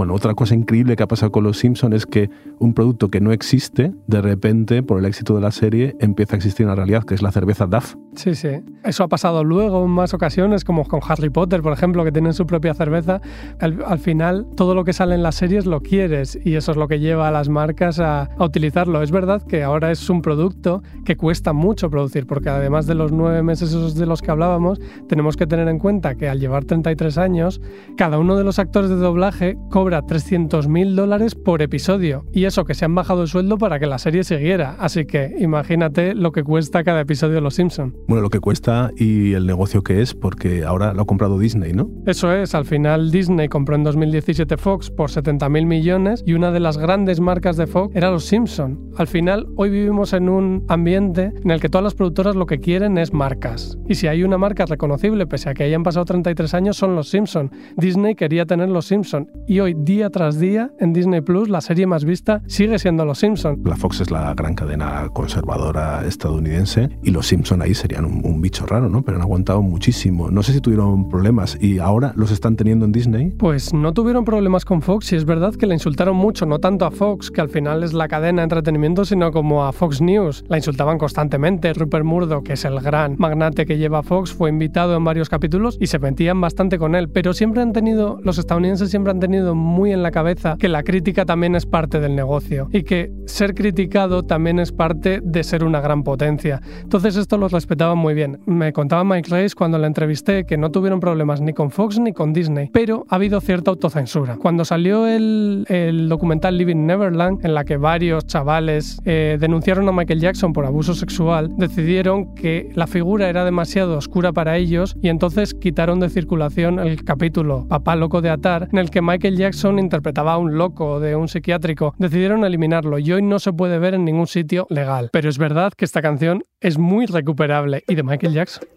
Bueno, 0.00 0.14
otra 0.14 0.32
cosa 0.32 0.54
increíble 0.54 0.96
que 0.96 1.02
ha 1.02 1.06
pasado 1.06 1.30
con 1.30 1.44
Los 1.44 1.58
Simpsons 1.58 1.94
es 1.94 2.06
que 2.06 2.30
un 2.58 2.72
producto 2.72 3.10
que 3.10 3.20
no 3.20 3.32
existe, 3.32 3.92
de 4.06 4.22
repente, 4.22 4.82
por 4.82 4.98
el 4.98 5.04
éxito 5.04 5.34
de 5.34 5.42
la 5.42 5.50
serie, 5.50 5.94
empieza 6.00 6.36
a 6.36 6.38
existir 6.38 6.64
en 6.64 6.68
la 6.68 6.74
realidad, 6.74 7.04
que 7.04 7.14
es 7.14 7.20
la 7.20 7.30
cerveza 7.30 7.66
Duff. 7.66 7.96
Sí, 8.14 8.34
sí. 8.34 8.48
Eso 8.82 9.04
ha 9.04 9.08
pasado 9.08 9.44
luego 9.44 9.84
en 9.84 9.90
más 9.90 10.14
ocasiones, 10.14 10.64
como 10.64 10.86
con 10.88 11.00
Harry 11.06 11.28
Potter, 11.28 11.60
por 11.60 11.74
ejemplo, 11.74 12.02
que 12.02 12.12
tienen 12.12 12.32
su 12.32 12.46
propia 12.46 12.72
cerveza. 12.72 13.20
Al, 13.60 13.84
al 13.86 13.98
final, 13.98 14.46
todo 14.56 14.74
lo 14.74 14.84
que 14.84 14.94
sale 14.94 15.14
en 15.14 15.22
las 15.22 15.34
series 15.34 15.66
lo 15.66 15.82
quieres 15.82 16.38
y 16.42 16.54
eso 16.54 16.70
es 16.70 16.78
lo 16.78 16.88
que 16.88 16.98
lleva 16.98 17.28
a 17.28 17.30
las 17.30 17.50
marcas 17.50 18.00
a, 18.00 18.22
a 18.22 18.44
utilizarlo. 18.44 19.02
Es 19.02 19.10
verdad 19.10 19.42
que 19.42 19.62
ahora 19.62 19.90
es 19.90 20.08
un 20.08 20.22
producto 20.22 20.82
que 21.04 21.18
cuesta 21.18 21.52
mucho 21.52 21.90
producir, 21.90 22.26
porque 22.26 22.48
además 22.48 22.86
de 22.86 22.94
los 22.94 23.12
nueve 23.12 23.42
meses 23.42 23.68
esos 23.68 23.96
de 23.96 24.06
los 24.06 24.22
que 24.22 24.30
hablábamos, 24.30 24.80
tenemos 25.08 25.36
que 25.36 25.46
tener 25.46 25.68
en 25.68 25.78
cuenta 25.78 26.14
que 26.14 26.26
al 26.26 26.40
llevar 26.40 26.64
33 26.64 27.18
años, 27.18 27.60
cada 27.98 28.18
uno 28.18 28.36
de 28.36 28.44
los 28.44 28.58
actores 28.58 28.88
de 28.88 28.96
doblaje 28.96 29.58
cobra 29.68 29.89
300 30.02 30.68
mil 30.68 30.96
dólares 30.96 31.34
por 31.34 31.62
episodio. 31.62 32.24
Y 32.32 32.44
eso 32.44 32.64
que 32.64 32.74
se 32.74 32.84
han 32.84 32.94
bajado 32.94 33.22
el 33.22 33.28
sueldo 33.28 33.58
para 33.58 33.78
que 33.78 33.86
la 33.86 33.98
serie 33.98 34.24
siguiera. 34.24 34.76
Así 34.78 35.04
que 35.04 35.36
imagínate 35.38 36.14
lo 36.14 36.32
que 36.32 36.42
cuesta 36.42 36.84
cada 36.84 37.00
episodio 37.00 37.34
de 37.34 37.40
Los 37.40 37.54
Simpson. 37.54 37.94
Bueno, 38.08 38.22
lo 38.22 38.30
que 38.30 38.40
cuesta 38.40 38.90
y 38.96 39.34
el 39.34 39.46
negocio 39.46 39.82
que 39.82 40.00
es, 40.00 40.14
porque 40.14 40.64
ahora 40.64 40.94
lo 40.94 41.02
ha 41.02 41.06
comprado 41.06 41.38
Disney, 41.38 41.72
¿no? 41.72 41.90
Eso 42.06 42.32
es, 42.32 42.54
al 42.54 42.64
final 42.64 43.10
Disney 43.10 43.48
compró 43.48 43.76
en 43.76 43.84
2017 43.84 44.56
Fox 44.56 44.90
por 44.90 45.10
70 45.10 45.48
mil 45.48 45.66
millones 45.66 46.22
y 46.26 46.34
una 46.34 46.50
de 46.50 46.60
las 46.60 46.78
grandes 46.78 47.20
marcas 47.20 47.56
de 47.56 47.66
Fox 47.66 47.94
era 47.94 48.10
Los 48.10 48.24
Simpson. 48.24 48.90
Al 48.96 49.06
final, 49.06 49.46
hoy 49.56 49.70
vivimos 49.70 50.12
en 50.12 50.28
un 50.28 50.64
ambiente 50.68 51.32
en 51.42 51.50
el 51.50 51.60
que 51.60 51.68
todas 51.68 51.84
las 51.84 51.94
productoras 51.94 52.36
lo 52.36 52.46
que 52.46 52.60
quieren 52.60 52.98
es 52.98 53.12
marcas. 53.12 53.78
Y 53.88 53.94
si 53.94 54.06
hay 54.06 54.22
una 54.22 54.38
marca 54.38 54.66
reconocible, 54.66 55.26
pese 55.26 55.50
a 55.50 55.54
que 55.54 55.64
hayan 55.64 55.82
pasado 55.82 56.04
33 56.04 56.54
años, 56.54 56.76
son 56.76 56.94
Los 56.94 57.08
Simpson. 57.08 57.50
Disney 57.76 58.14
quería 58.14 58.46
tener 58.46 58.68
Los 58.68 58.86
Simpson 58.86 59.30
y 59.46 59.60
hoy 59.60 59.74
día 59.84 60.10
tras 60.10 60.38
día 60.38 60.70
en 60.78 60.92
Disney 60.92 61.20
Plus 61.20 61.48
la 61.48 61.60
serie 61.60 61.86
más 61.86 62.04
vista 62.04 62.42
sigue 62.46 62.78
siendo 62.78 63.04
Los 63.04 63.18
Simpson. 63.18 63.60
La 63.64 63.76
Fox 63.76 64.00
es 64.00 64.10
la 64.10 64.34
gran 64.34 64.54
cadena 64.54 65.08
conservadora 65.12 66.06
estadounidense 66.06 66.90
y 67.02 67.10
los 67.10 67.26
Simpson 67.26 67.62
ahí 67.62 67.74
serían 67.74 68.04
un, 68.04 68.20
un, 68.24 68.40
bicho 68.40 68.66
raro, 68.66 68.88
¿no? 68.88 69.02
Pero 69.02 69.16
han 69.16 69.22
aguantado 69.22 69.62
muchísimo. 69.62 70.30
No 70.30 70.42
sé 70.42 70.52
si 70.52 70.60
tuvieron 70.60 71.08
problemas 71.08 71.58
y 71.60 71.78
ahora 71.78 72.12
los 72.16 72.30
están 72.30 72.56
teniendo 72.56 72.84
en 72.84 72.92
Disney. 72.92 73.30
Pues 73.30 73.72
no 73.72 73.92
tuvieron 73.92 74.24
problemas 74.24 74.64
con 74.64 74.82
Fox 74.82 75.12
y 75.12 75.16
es 75.16 75.24
verdad 75.24 75.54
que 75.54 75.66
la 75.66 75.74
insultaron 75.74 76.16
mucho, 76.16 76.46
no 76.46 76.58
tanto 76.58 76.84
a 76.84 76.90
Fox, 76.90 77.30
que 77.30 77.40
al 77.40 77.48
final 77.48 77.82
es 77.82 77.92
la 77.92 78.08
cadena 78.08 78.42
de 78.42 78.44
entretenimiento, 78.44 79.04
sino 79.04 79.30
como 79.32 79.64
a 79.64 79.72
Fox 79.72 80.00
News. 80.00 80.44
La 80.48 80.56
insultaban 80.56 80.98
constantemente. 80.98 81.72
Rupert 81.72 82.04
Murdoch, 82.04 82.44
que 82.44 82.54
es 82.54 82.64
el 82.64 82.80
gran 82.80 83.16
magnate 83.18 83.66
que 83.66 83.78
lleva 83.78 84.02
Fox, 84.02 84.32
fue 84.32 84.50
invitado 84.50 84.96
en 84.96 85.04
varios 85.04 85.28
capítulos 85.28 85.76
y 85.80 85.86
se 85.86 85.98
metían 85.98 86.40
bastante 86.40 86.78
con 86.78 86.94
él. 86.94 87.08
Pero 87.08 87.32
siempre 87.32 87.62
han 87.62 87.72
tenido, 87.72 88.18
los 88.22 88.38
estadounidenses 88.38 88.90
siempre 88.90 89.10
han 89.10 89.20
tenido 89.20 89.54
muy 89.60 89.92
en 89.92 90.02
la 90.02 90.10
cabeza 90.10 90.56
que 90.58 90.68
la 90.68 90.82
crítica 90.82 91.24
también 91.24 91.54
es 91.54 91.66
parte 91.66 92.00
del 92.00 92.16
negocio 92.16 92.68
y 92.72 92.82
que 92.82 93.12
ser 93.26 93.54
criticado 93.54 94.22
también 94.22 94.58
es 94.58 94.72
parte 94.72 95.20
de 95.22 95.44
ser 95.44 95.64
una 95.64 95.80
gran 95.80 96.02
potencia. 96.02 96.60
Entonces 96.82 97.16
esto 97.16 97.36
lo 97.38 97.48
respetaban 97.48 97.98
muy 97.98 98.14
bien. 98.14 98.40
Me 98.46 98.72
contaba 98.72 99.04
Mike 99.04 99.30
Race 99.30 99.54
cuando 99.54 99.78
le 99.78 99.86
entrevisté 99.86 100.44
que 100.44 100.56
no 100.56 100.70
tuvieron 100.70 101.00
problemas 101.00 101.40
ni 101.40 101.52
con 101.52 101.70
Fox 101.70 101.98
ni 101.98 102.12
con 102.12 102.32
Disney, 102.32 102.70
pero 102.72 103.04
ha 103.08 103.16
habido 103.16 103.40
cierta 103.40 103.70
autocensura. 103.70 104.36
Cuando 104.36 104.64
salió 104.64 105.06
el, 105.06 105.64
el 105.68 106.08
documental 106.08 106.56
Living 106.56 106.86
Neverland, 106.86 107.44
en 107.44 107.54
la 107.54 107.64
que 107.64 107.76
varios 107.76 108.26
chavales 108.26 109.00
eh, 109.04 109.36
denunciaron 109.40 109.88
a 109.88 109.92
Michael 109.92 110.20
Jackson 110.20 110.52
por 110.52 110.64
abuso 110.64 110.94
sexual, 110.94 111.50
decidieron 111.56 112.34
que 112.34 112.70
la 112.74 112.86
figura 112.86 113.28
era 113.28 113.44
demasiado 113.44 113.96
oscura 113.96 114.32
para 114.32 114.56
ellos 114.56 114.96
y 115.02 115.08
entonces 115.08 115.54
quitaron 115.54 116.00
de 116.00 116.08
circulación 116.08 116.78
el 116.78 117.04
capítulo 117.04 117.66
Papá 117.68 117.96
Loco 117.96 118.20
de 118.20 118.30
Atar, 118.30 118.68
en 118.72 118.78
el 118.78 118.90
que 118.90 119.02
Michael 119.02 119.36
Jackson 119.36 119.49
interpretaba 119.78 120.34
a 120.34 120.38
un 120.38 120.56
loco 120.56 121.00
de 121.00 121.16
un 121.16 121.28
psiquiátrico. 121.28 121.94
Decidieron 121.98 122.44
eliminarlo 122.44 122.98
y 122.98 123.12
hoy 123.12 123.22
no 123.22 123.38
se 123.38 123.52
puede 123.52 123.78
ver 123.78 123.94
en 123.94 124.04
ningún 124.04 124.26
sitio 124.26 124.66
legal. 124.70 125.10
Pero 125.12 125.28
es 125.28 125.38
verdad 125.38 125.72
que 125.76 125.84
esta 125.84 126.02
canción 126.02 126.44
es 126.60 126.78
muy 126.78 127.06
recuperable 127.06 127.84
y 127.88 127.94
de 127.94 128.02
Michael 128.02 128.34
Jackson. 128.34 128.68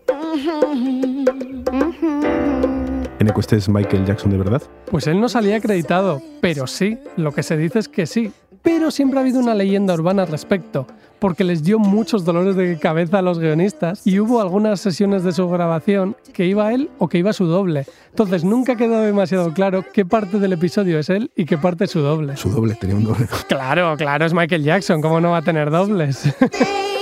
¿Eneco 3.19 3.39
este 3.39 3.55
es 3.55 3.69
Michael 3.69 4.05
Jackson 4.05 4.31
de 4.31 4.37
verdad? 4.37 4.61
Pues 4.91 5.07
él 5.07 5.21
no 5.21 5.29
salía 5.29 5.55
acreditado, 5.55 6.21
pero 6.41 6.67
sí, 6.67 6.97
lo 7.15 7.31
que 7.31 7.41
se 7.41 7.55
dice 7.55 7.79
es 7.79 7.87
que 7.87 8.05
sí. 8.05 8.33
Pero 8.63 8.91
siempre 8.91 9.19
ha 9.19 9.21
habido 9.21 9.41
una 9.41 9.53
leyenda 9.53 9.93
urbana 9.93 10.23
al 10.23 10.29
respecto, 10.29 10.87
porque 11.19 11.43
les 11.43 11.63
dio 11.63 11.79
muchos 11.79 12.23
dolores 12.23 12.55
de 12.55 12.79
cabeza 12.79 13.19
a 13.19 13.21
los 13.21 13.37
guionistas 13.37 14.07
y 14.07 14.19
hubo 14.19 14.41
algunas 14.41 14.79
sesiones 14.79 15.23
de 15.23 15.33
su 15.33 15.49
grabación 15.49 16.15
que 16.33 16.45
iba 16.45 16.73
él 16.73 16.89
o 16.97 17.09
que 17.09 17.17
iba 17.17 17.33
su 17.33 17.45
doble. 17.45 17.85
Entonces 18.09 18.45
nunca 18.45 18.73
ha 18.73 18.75
quedado 18.77 19.03
demasiado 19.03 19.53
claro 19.53 19.83
qué 19.93 20.05
parte 20.05 20.39
del 20.39 20.53
episodio 20.53 20.97
es 20.97 21.09
él 21.09 21.29
y 21.35 21.45
qué 21.45 21.57
parte 21.57 21.83
es 21.83 21.91
su 21.91 21.99
doble. 21.99 22.37
Su 22.37 22.49
doble, 22.49 22.75
tenía 22.75 22.95
un 22.95 23.03
doble. 23.03 23.27
Claro, 23.49 23.95
claro, 23.97 24.25
es 24.25 24.33
Michael 24.33 24.63
Jackson, 24.63 25.01
¿cómo 25.01 25.19
no 25.19 25.31
va 25.31 25.37
a 25.37 25.41
tener 25.41 25.69
dobles? 25.69 26.23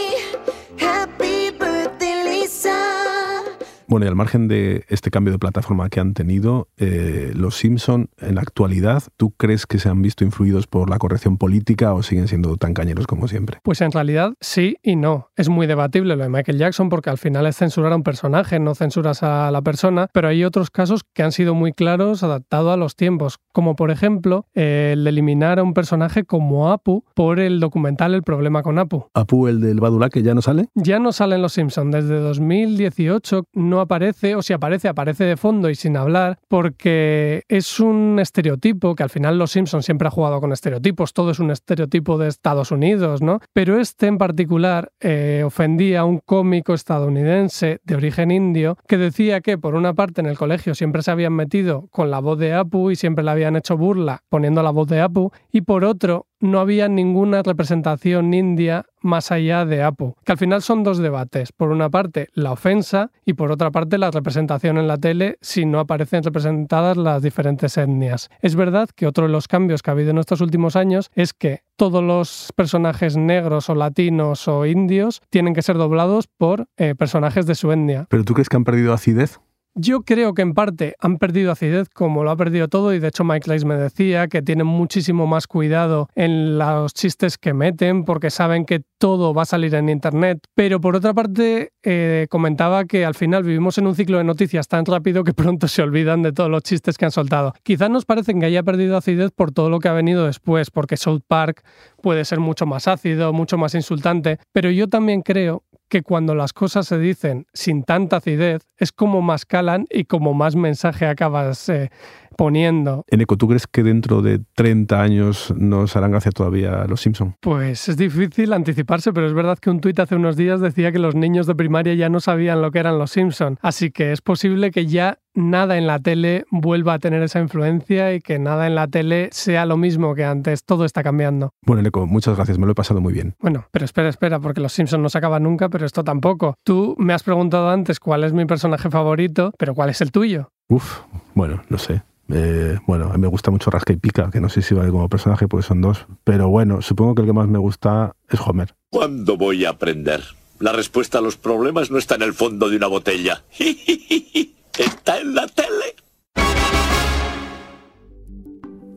Bueno, 3.92 4.06
y 4.06 4.08
al 4.08 4.16
margen 4.16 4.48
de 4.48 4.86
este 4.88 5.12
cambio 5.12 5.34
de 5.34 5.38
plataforma 5.38 5.90
que 5.90 6.00
han 6.00 6.14
tenido, 6.14 6.70
eh, 6.78 7.34
los 7.36 7.58
Simpson 7.58 8.08
en 8.22 8.36
la 8.36 8.42
actualidad, 8.42 9.04
¿tú 9.18 9.32
crees 9.32 9.66
que 9.66 9.80
se 9.80 9.90
han 9.90 10.02
visto 10.02 10.24
influidos 10.24 10.66
por 10.66 10.90
la 10.90 10.98
corrección 10.98 11.38
política 11.38 11.94
o 11.94 12.02
siguen 12.02 12.30
siendo 12.30 12.56
tan 12.56 12.74
cañeros 12.74 13.06
como 13.06 13.28
siempre? 13.28 13.58
Pues 13.64 13.82
en 13.82 13.92
realidad 13.92 14.32
sí 14.40 14.78
y 14.82 14.96
no. 14.96 15.28
Es 15.36 15.50
muy 15.50 15.68
debatible 15.68 16.16
lo 16.16 16.24
de 16.24 16.30
Michael 16.30 16.58
Jackson 16.58 16.88
porque 16.88 17.10
al 17.10 17.18
final 17.18 17.46
es 17.48 17.58
censurar 17.58 17.92
a 17.92 17.98
un 17.98 18.04
personaje, 18.04 18.62
no 18.62 18.76
censuras 18.76 19.24
a 19.24 19.52
la 19.52 19.62
persona, 19.62 20.08
pero 20.14 20.30
hay 20.30 20.46
otros 20.46 20.72
casos 20.72 21.02
que 21.14 21.24
han 21.24 21.34
sido 21.34 21.54
muy 21.54 21.74
claros, 21.74 22.24
adaptados 22.24 22.74
a 22.74 22.78
los 22.78 22.96
tiempos, 22.96 23.40
como 23.52 23.76
por 23.76 23.92
ejemplo 23.92 24.46
eh, 24.56 24.92
el 24.94 25.04
de 25.04 25.10
eliminar 25.10 25.60
a 25.60 25.64
un 25.64 25.74
personaje 25.74 26.24
como 26.24 26.72
Apu 26.72 27.04
por 27.14 27.42
el 27.42 27.60
documental 27.60 28.14
El 28.14 28.24
problema 28.24 28.64
con 28.64 28.80
Apu. 28.80 29.08
¿Apu, 29.14 29.50
el 29.50 29.60
del 29.60 29.82
Badulá, 29.82 30.10
que 30.10 30.24
ya 30.24 30.34
no 30.34 30.42
sale? 30.42 30.70
Ya 30.76 30.98
no 31.00 31.12
sale 31.12 31.36
en 31.36 31.42
los 31.42 31.52
Simpson. 31.52 31.92
Desde 31.92 32.20
2018 32.20 33.48
no 33.52 33.81
aparece, 33.82 34.36
o 34.36 34.42
si 34.42 34.54
aparece, 34.54 34.88
aparece 34.88 35.24
de 35.26 35.38
fondo 35.38 35.70
y 35.70 35.76
sin 35.76 35.98
hablar, 35.98 36.40
porque 36.48 37.44
es 37.48 37.80
un 37.80 38.20
estereotipo 38.20 38.96
que 38.96 39.04
al 39.04 39.10
final 39.10 39.38
Los 39.38 39.52
Simpsons 39.52 39.86
siempre 39.86 40.08
ha 40.08 40.12
jugado 40.12 40.40
con 40.40 40.52
estereotipos, 40.52 41.14
todo 41.14 41.32
es 41.32 41.40
un 41.40 41.52
estereotipo 41.52 42.18
de 42.18 42.28
Estados 42.28 42.72
Unidos, 42.72 43.22
¿no? 43.22 43.40
Pero 43.54 43.80
este 43.80 44.08
en 44.08 44.18
particular 44.18 44.92
eh, 45.00 45.44
ofendía 45.46 46.02
a 46.02 46.06
un 46.06 46.20
cómico 46.20 46.74
estadounidense 46.74 47.80
de 47.84 47.96
origen 47.96 48.32
indio 48.32 48.78
que 48.88 48.98
decía 48.98 49.42
que, 49.42 49.58
por 49.58 49.76
una 49.76 49.94
parte, 49.94 50.22
en 50.22 50.28
el 50.28 50.38
colegio 50.38 50.76
siempre 50.76 51.02
se 51.02 51.12
habían 51.12 51.34
metido 51.34 51.88
con 51.92 52.12
la 52.12 52.20
voz 52.20 52.40
de 52.40 52.54
Apu 52.54 52.92
y 52.92 52.96
siempre 52.96 53.24
le 53.24 53.32
habían 53.32 53.56
hecho 53.56 53.78
burla 53.78 54.24
poniendo 54.30 54.64
la 54.64 54.72
voz 54.72 54.88
de 54.88 55.02
Apu, 55.02 55.32
y 55.52 55.62
por 55.62 55.84
otro, 55.84 56.28
no 56.42 56.60
había 56.60 56.90
ninguna 56.90 57.44
representación 57.44 58.34
india 58.34 58.86
más 59.02 59.32
allá 59.32 59.66
de 59.66 59.82
Apu, 59.82 60.16
que 60.24 60.32
al 60.32 60.38
final 60.38 60.62
son 60.62 60.84
dos 60.84 60.98
debates. 60.98 61.52
Por 61.52 61.72
una 61.72 61.90
parte, 61.90 62.30
la 62.34 62.52
ofensa 62.52 63.12
y 63.26 63.34
por 63.34 63.52
otra 63.52 63.72
parte, 63.72 63.98
la 63.98 64.12
representación 64.12 64.78
en 64.78 64.88
la 64.88 64.98
tele 64.98 65.38
si 65.42 65.66
no 65.66 65.80
aparecen 65.80 66.24
representadas 66.24 66.98
las 66.98 67.22
diferentes 67.22 67.78
etnias. 67.78 68.30
Es 68.42 68.56
verdad 68.56 68.90
que 68.96 69.08
otro 69.08 69.26
de 69.26 69.32
los 69.32 69.48
cambios 69.48 69.82
que 69.82 69.90
ha 69.90 69.94
habido 69.94 70.12
en 70.12 70.18
estos 70.18 70.42
últimos 70.42 70.76
años 70.76 71.10
es 71.16 71.34
que 71.34 71.64
todos 71.76 72.04
los 72.04 72.52
personajes 72.56 73.18
negros 73.18 73.70
o 73.70 73.76
latinos 73.76 74.48
o 74.48 74.66
indios 74.66 75.22
tienen 75.30 75.54
que 75.54 75.62
ser 75.62 75.78
doblados 75.78 76.28
por 76.28 76.68
eh, 76.78 76.94
personajes 76.96 77.46
de 77.46 77.56
su 77.56 77.72
etnia. 77.72 78.06
¿Pero 78.10 78.24
tú 78.24 78.34
crees 78.34 78.50
que 78.50 78.58
han 78.58 78.64
perdido 78.64 78.94
acidez? 78.94 79.40
Yo 79.74 80.02
creo 80.02 80.34
que 80.34 80.42
en 80.42 80.54
parte 80.54 80.96
han 81.00 81.18
perdido 81.18 81.50
acidez 81.50 81.88
como 81.88 82.26
lo 82.26 82.32
ha 82.32 82.36
perdido 82.36 82.68
todo 82.68 82.94
y 82.94 83.00
de 83.00 83.08
hecho 83.08 83.24
Mike 83.24 83.50
Leis 83.50 83.64
me 83.64 83.76
decía 83.76 84.28
que 84.28 84.42
tienen 84.42 84.68
muchísimo 84.68 85.28
más 85.28 85.48
cuidado 85.48 86.10
en 86.14 86.58
los 86.58 86.94
chistes 86.94 87.38
que 87.38 87.54
meten 87.54 88.04
porque 88.04 88.32
saben 88.32 88.66
que 88.66 88.82
todo 88.98 89.34
va 89.34 89.44
a 89.44 89.46
salir 89.46 89.74
en 89.76 89.88
internet. 89.88 90.40
Pero 90.56 90.82
por 90.82 90.98
otra 90.98 91.14
parte 91.14 91.72
eh, 91.84 92.28
comentaba 92.30 92.84
que 92.84 93.06
al 93.06 93.16
final 93.16 93.44
vivimos 93.44 93.78
en 93.78 93.88
un 93.88 93.96
ciclo 93.96 94.18
de 94.18 94.26
noticias 94.26 94.68
tan 94.68 94.86
rápido 94.86 95.24
que 95.24 95.34
pronto 95.34 95.70
se 95.70 95.82
olvidan 95.82 96.22
de 96.22 96.34
todos 96.34 96.50
los 96.50 96.64
chistes 96.64 96.98
que 96.98 97.06
han 97.06 97.12
soltado. 97.12 97.54
Quizás 97.64 97.90
nos 97.90 98.04
parecen 98.04 98.42
que 98.42 98.48
haya 98.48 98.64
perdido 98.64 98.98
acidez 98.98 99.32
por 99.32 99.54
todo 99.54 99.70
lo 99.70 99.80
que 99.80 99.88
ha 99.88 99.94
venido 99.94 100.26
después, 100.26 100.70
porque 100.70 100.98
South 100.98 101.22
Park 101.26 101.64
puede 102.02 102.26
ser 102.26 102.42
mucho 102.42 102.66
más 102.66 102.90
ácido, 102.90 103.32
mucho 103.32 103.58
más 103.58 103.74
insultante, 103.74 104.38
pero 104.52 104.70
yo 104.70 104.90
también 104.90 105.22
creo 105.22 105.64
que 105.92 106.04
cuando 106.04 106.34
las 106.36 106.54
cosas 106.54 106.88
se 106.88 106.98
dicen 106.98 107.46
sin 107.54 107.84
tanta 107.84 108.16
acidez 108.16 108.62
es 108.78 108.94
como 108.94 109.22
más 109.22 109.46
calan 109.46 109.86
y 109.90 110.06
como 110.06 110.34
más 110.34 110.56
mensaje 110.56 111.06
acabas 111.06 111.68
eh, 111.68 111.92
poniendo. 112.38 113.04
Eneco, 113.08 113.36
¿tú 113.36 113.48
crees 113.48 113.68
que 113.68 113.84
dentro 113.84 114.22
de 114.22 114.40
30 114.56 115.02
años 115.02 115.54
nos 115.56 115.96
harán 115.96 116.12
gracia 116.12 116.32
todavía 116.32 116.86
los 116.88 117.02
Simpson? 117.02 117.36
Pues 117.42 117.90
es 117.90 117.98
difícil 117.98 118.54
anticiparse, 118.54 119.12
pero 119.12 119.28
es 119.28 119.34
verdad 119.34 119.60
que 119.60 119.70
un 119.70 119.82
tuit 119.82 120.00
hace 120.00 120.16
unos 120.16 120.38
días 120.38 120.62
decía 120.62 120.94
que 120.94 121.00
los 121.00 121.14
niños 121.14 121.46
de 121.46 121.56
primaria 121.56 121.94
ya 121.94 122.08
no 122.10 122.22
sabían 122.22 122.62
lo 122.62 122.72
que 122.72 122.80
eran 122.80 122.98
los 122.98 123.12
Simpson, 123.12 123.60
así 123.62 123.92
que 123.92 124.14
es 124.14 124.22
posible 124.22 124.72
que 124.72 124.86
ya 124.88 125.20
nada 125.34 125.78
en 125.78 125.88
la 125.88 126.00
tele 126.00 126.46
vuelva 126.52 126.94
a 126.94 127.00
tener 127.00 127.22
esa 127.24 127.40
influencia 127.40 128.14
y 128.14 128.20
que 128.20 128.40
nada 128.40 128.68
en 128.68 128.76
la 128.76 128.88
tele 128.88 129.30
sea 129.32 129.66
lo 129.66 129.78
mismo 129.78 130.16
que 130.16 130.26
antes. 130.26 130.66
Todo 130.66 130.86
está 130.86 131.04
cambiando. 131.04 131.54
Bueno, 131.66 131.82
Eneco, 131.82 132.06
muchas 132.06 132.36
gracias, 132.36 132.58
me 132.58 132.66
lo 132.66 132.74
he 132.74 132.76
pasado 132.76 133.02
muy 133.02 133.14
bien. 133.14 133.36
Bueno, 133.40 133.66
pero 133.72 133.86
espera, 133.86 134.10
espera, 134.10 134.40
porque 134.40 134.62
los 134.62 134.74
Simpsons 134.74 135.02
no 135.02 135.10
se 135.10 135.18
acaban 135.18 135.44
nunca, 135.44 135.70
pero 135.70 135.81
esto 135.86 136.04
tampoco. 136.04 136.56
Tú 136.64 136.96
me 136.98 137.14
has 137.14 137.24
preguntado 137.24 137.70
antes 137.70 138.00
cuál 138.00 138.24
es 138.24 138.34
mi 138.34 138.46
personaje 138.46 138.90
favorito, 138.90 139.54
pero 139.58 139.74
¿cuál 139.74 139.90
es 139.90 140.02
el 140.02 140.12
tuyo? 140.12 140.50
Uf, 140.70 141.02
bueno, 141.34 141.62
no 141.70 141.78
sé. 141.78 142.04
Eh, 142.34 142.78
bueno, 142.88 143.10
a 143.10 143.14
mí 143.14 143.20
me 143.20 143.28
gusta 143.28 143.52
mucho 143.52 143.70
Rasca 143.70 143.94
y 143.94 143.98
Pica, 143.98 144.30
que 144.32 144.40
no 144.40 144.50
sé 144.50 144.62
si 144.62 144.74
vale 144.74 144.90
como 144.90 145.10
personaje 145.10 145.48
porque 145.48 145.68
son 145.68 145.82
dos. 145.82 146.06
Pero 146.24 146.50
bueno, 146.50 146.82
supongo 146.82 147.16
que 147.16 147.22
el 147.22 147.28
que 147.28 147.34
más 147.34 147.48
me 147.48 147.60
gusta 147.60 148.16
es 148.30 148.40
Homer. 148.40 148.74
¿Cuándo 148.90 149.38
voy 149.38 149.66
a 149.66 149.72
aprender? 149.72 150.24
La 150.60 150.72
respuesta 150.72 151.18
a 151.18 151.22
los 151.22 151.38
problemas 151.38 151.92
no 151.92 151.98
está 151.98 152.16
en 152.16 152.22
el 152.22 152.34
fondo 152.34 152.70
de 152.70 152.78
una 152.78 152.88
botella. 152.88 153.44
está 153.58 155.20
en 155.20 155.36
la 155.36 155.48
tele. 155.48 155.96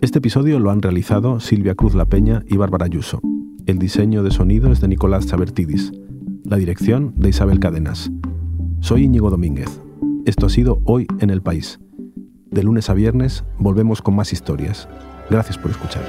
Este 0.00 0.18
episodio 0.18 0.58
lo 0.60 0.70
han 0.70 0.82
realizado 0.82 1.40
Silvia 1.40 1.74
Cruz 1.74 1.94
La 1.94 2.04
Peña 2.04 2.42
y 2.46 2.58
Bárbara 2.58 2.84
Ayuso. 2.84 3.20
El 3.66 3.78
diseño 3.78 4.22
de 4.22 4.30
sonido 4.30 4.70
es 4.70 4.82
de 4.82 4.88
Nicolás 4.88 5.24
Sabertidis. 5.24 5.90
La 6.44 6.58
dirección 6.58 7.14
de 7.16 7.30
Isabel 7.30 7.58
Cadenas. 7.58 8.10
Soy 8.80 9.04
Íñigo 9.04 9.30
Domínguez. 9.30 9.80
Esto 10.26 10.44
ha 10.44 10.50
sido 10.50 10.82
Hoy 10.84 11.06
en 11.20 11.30
el 11.30 11.40
País. 11.40 11.80
De 12.50 12.62
lunes 12.62 12.90
a 12.90 12.94
viernes 12.94 13.44
volvemos 13.58 14.02
con 14.02 14.14
más 14.14 14.30
historias. 14.34 14.86
Gracias 15.30 15.56
por 15.56 15.70
escuchar. 15.70 16.02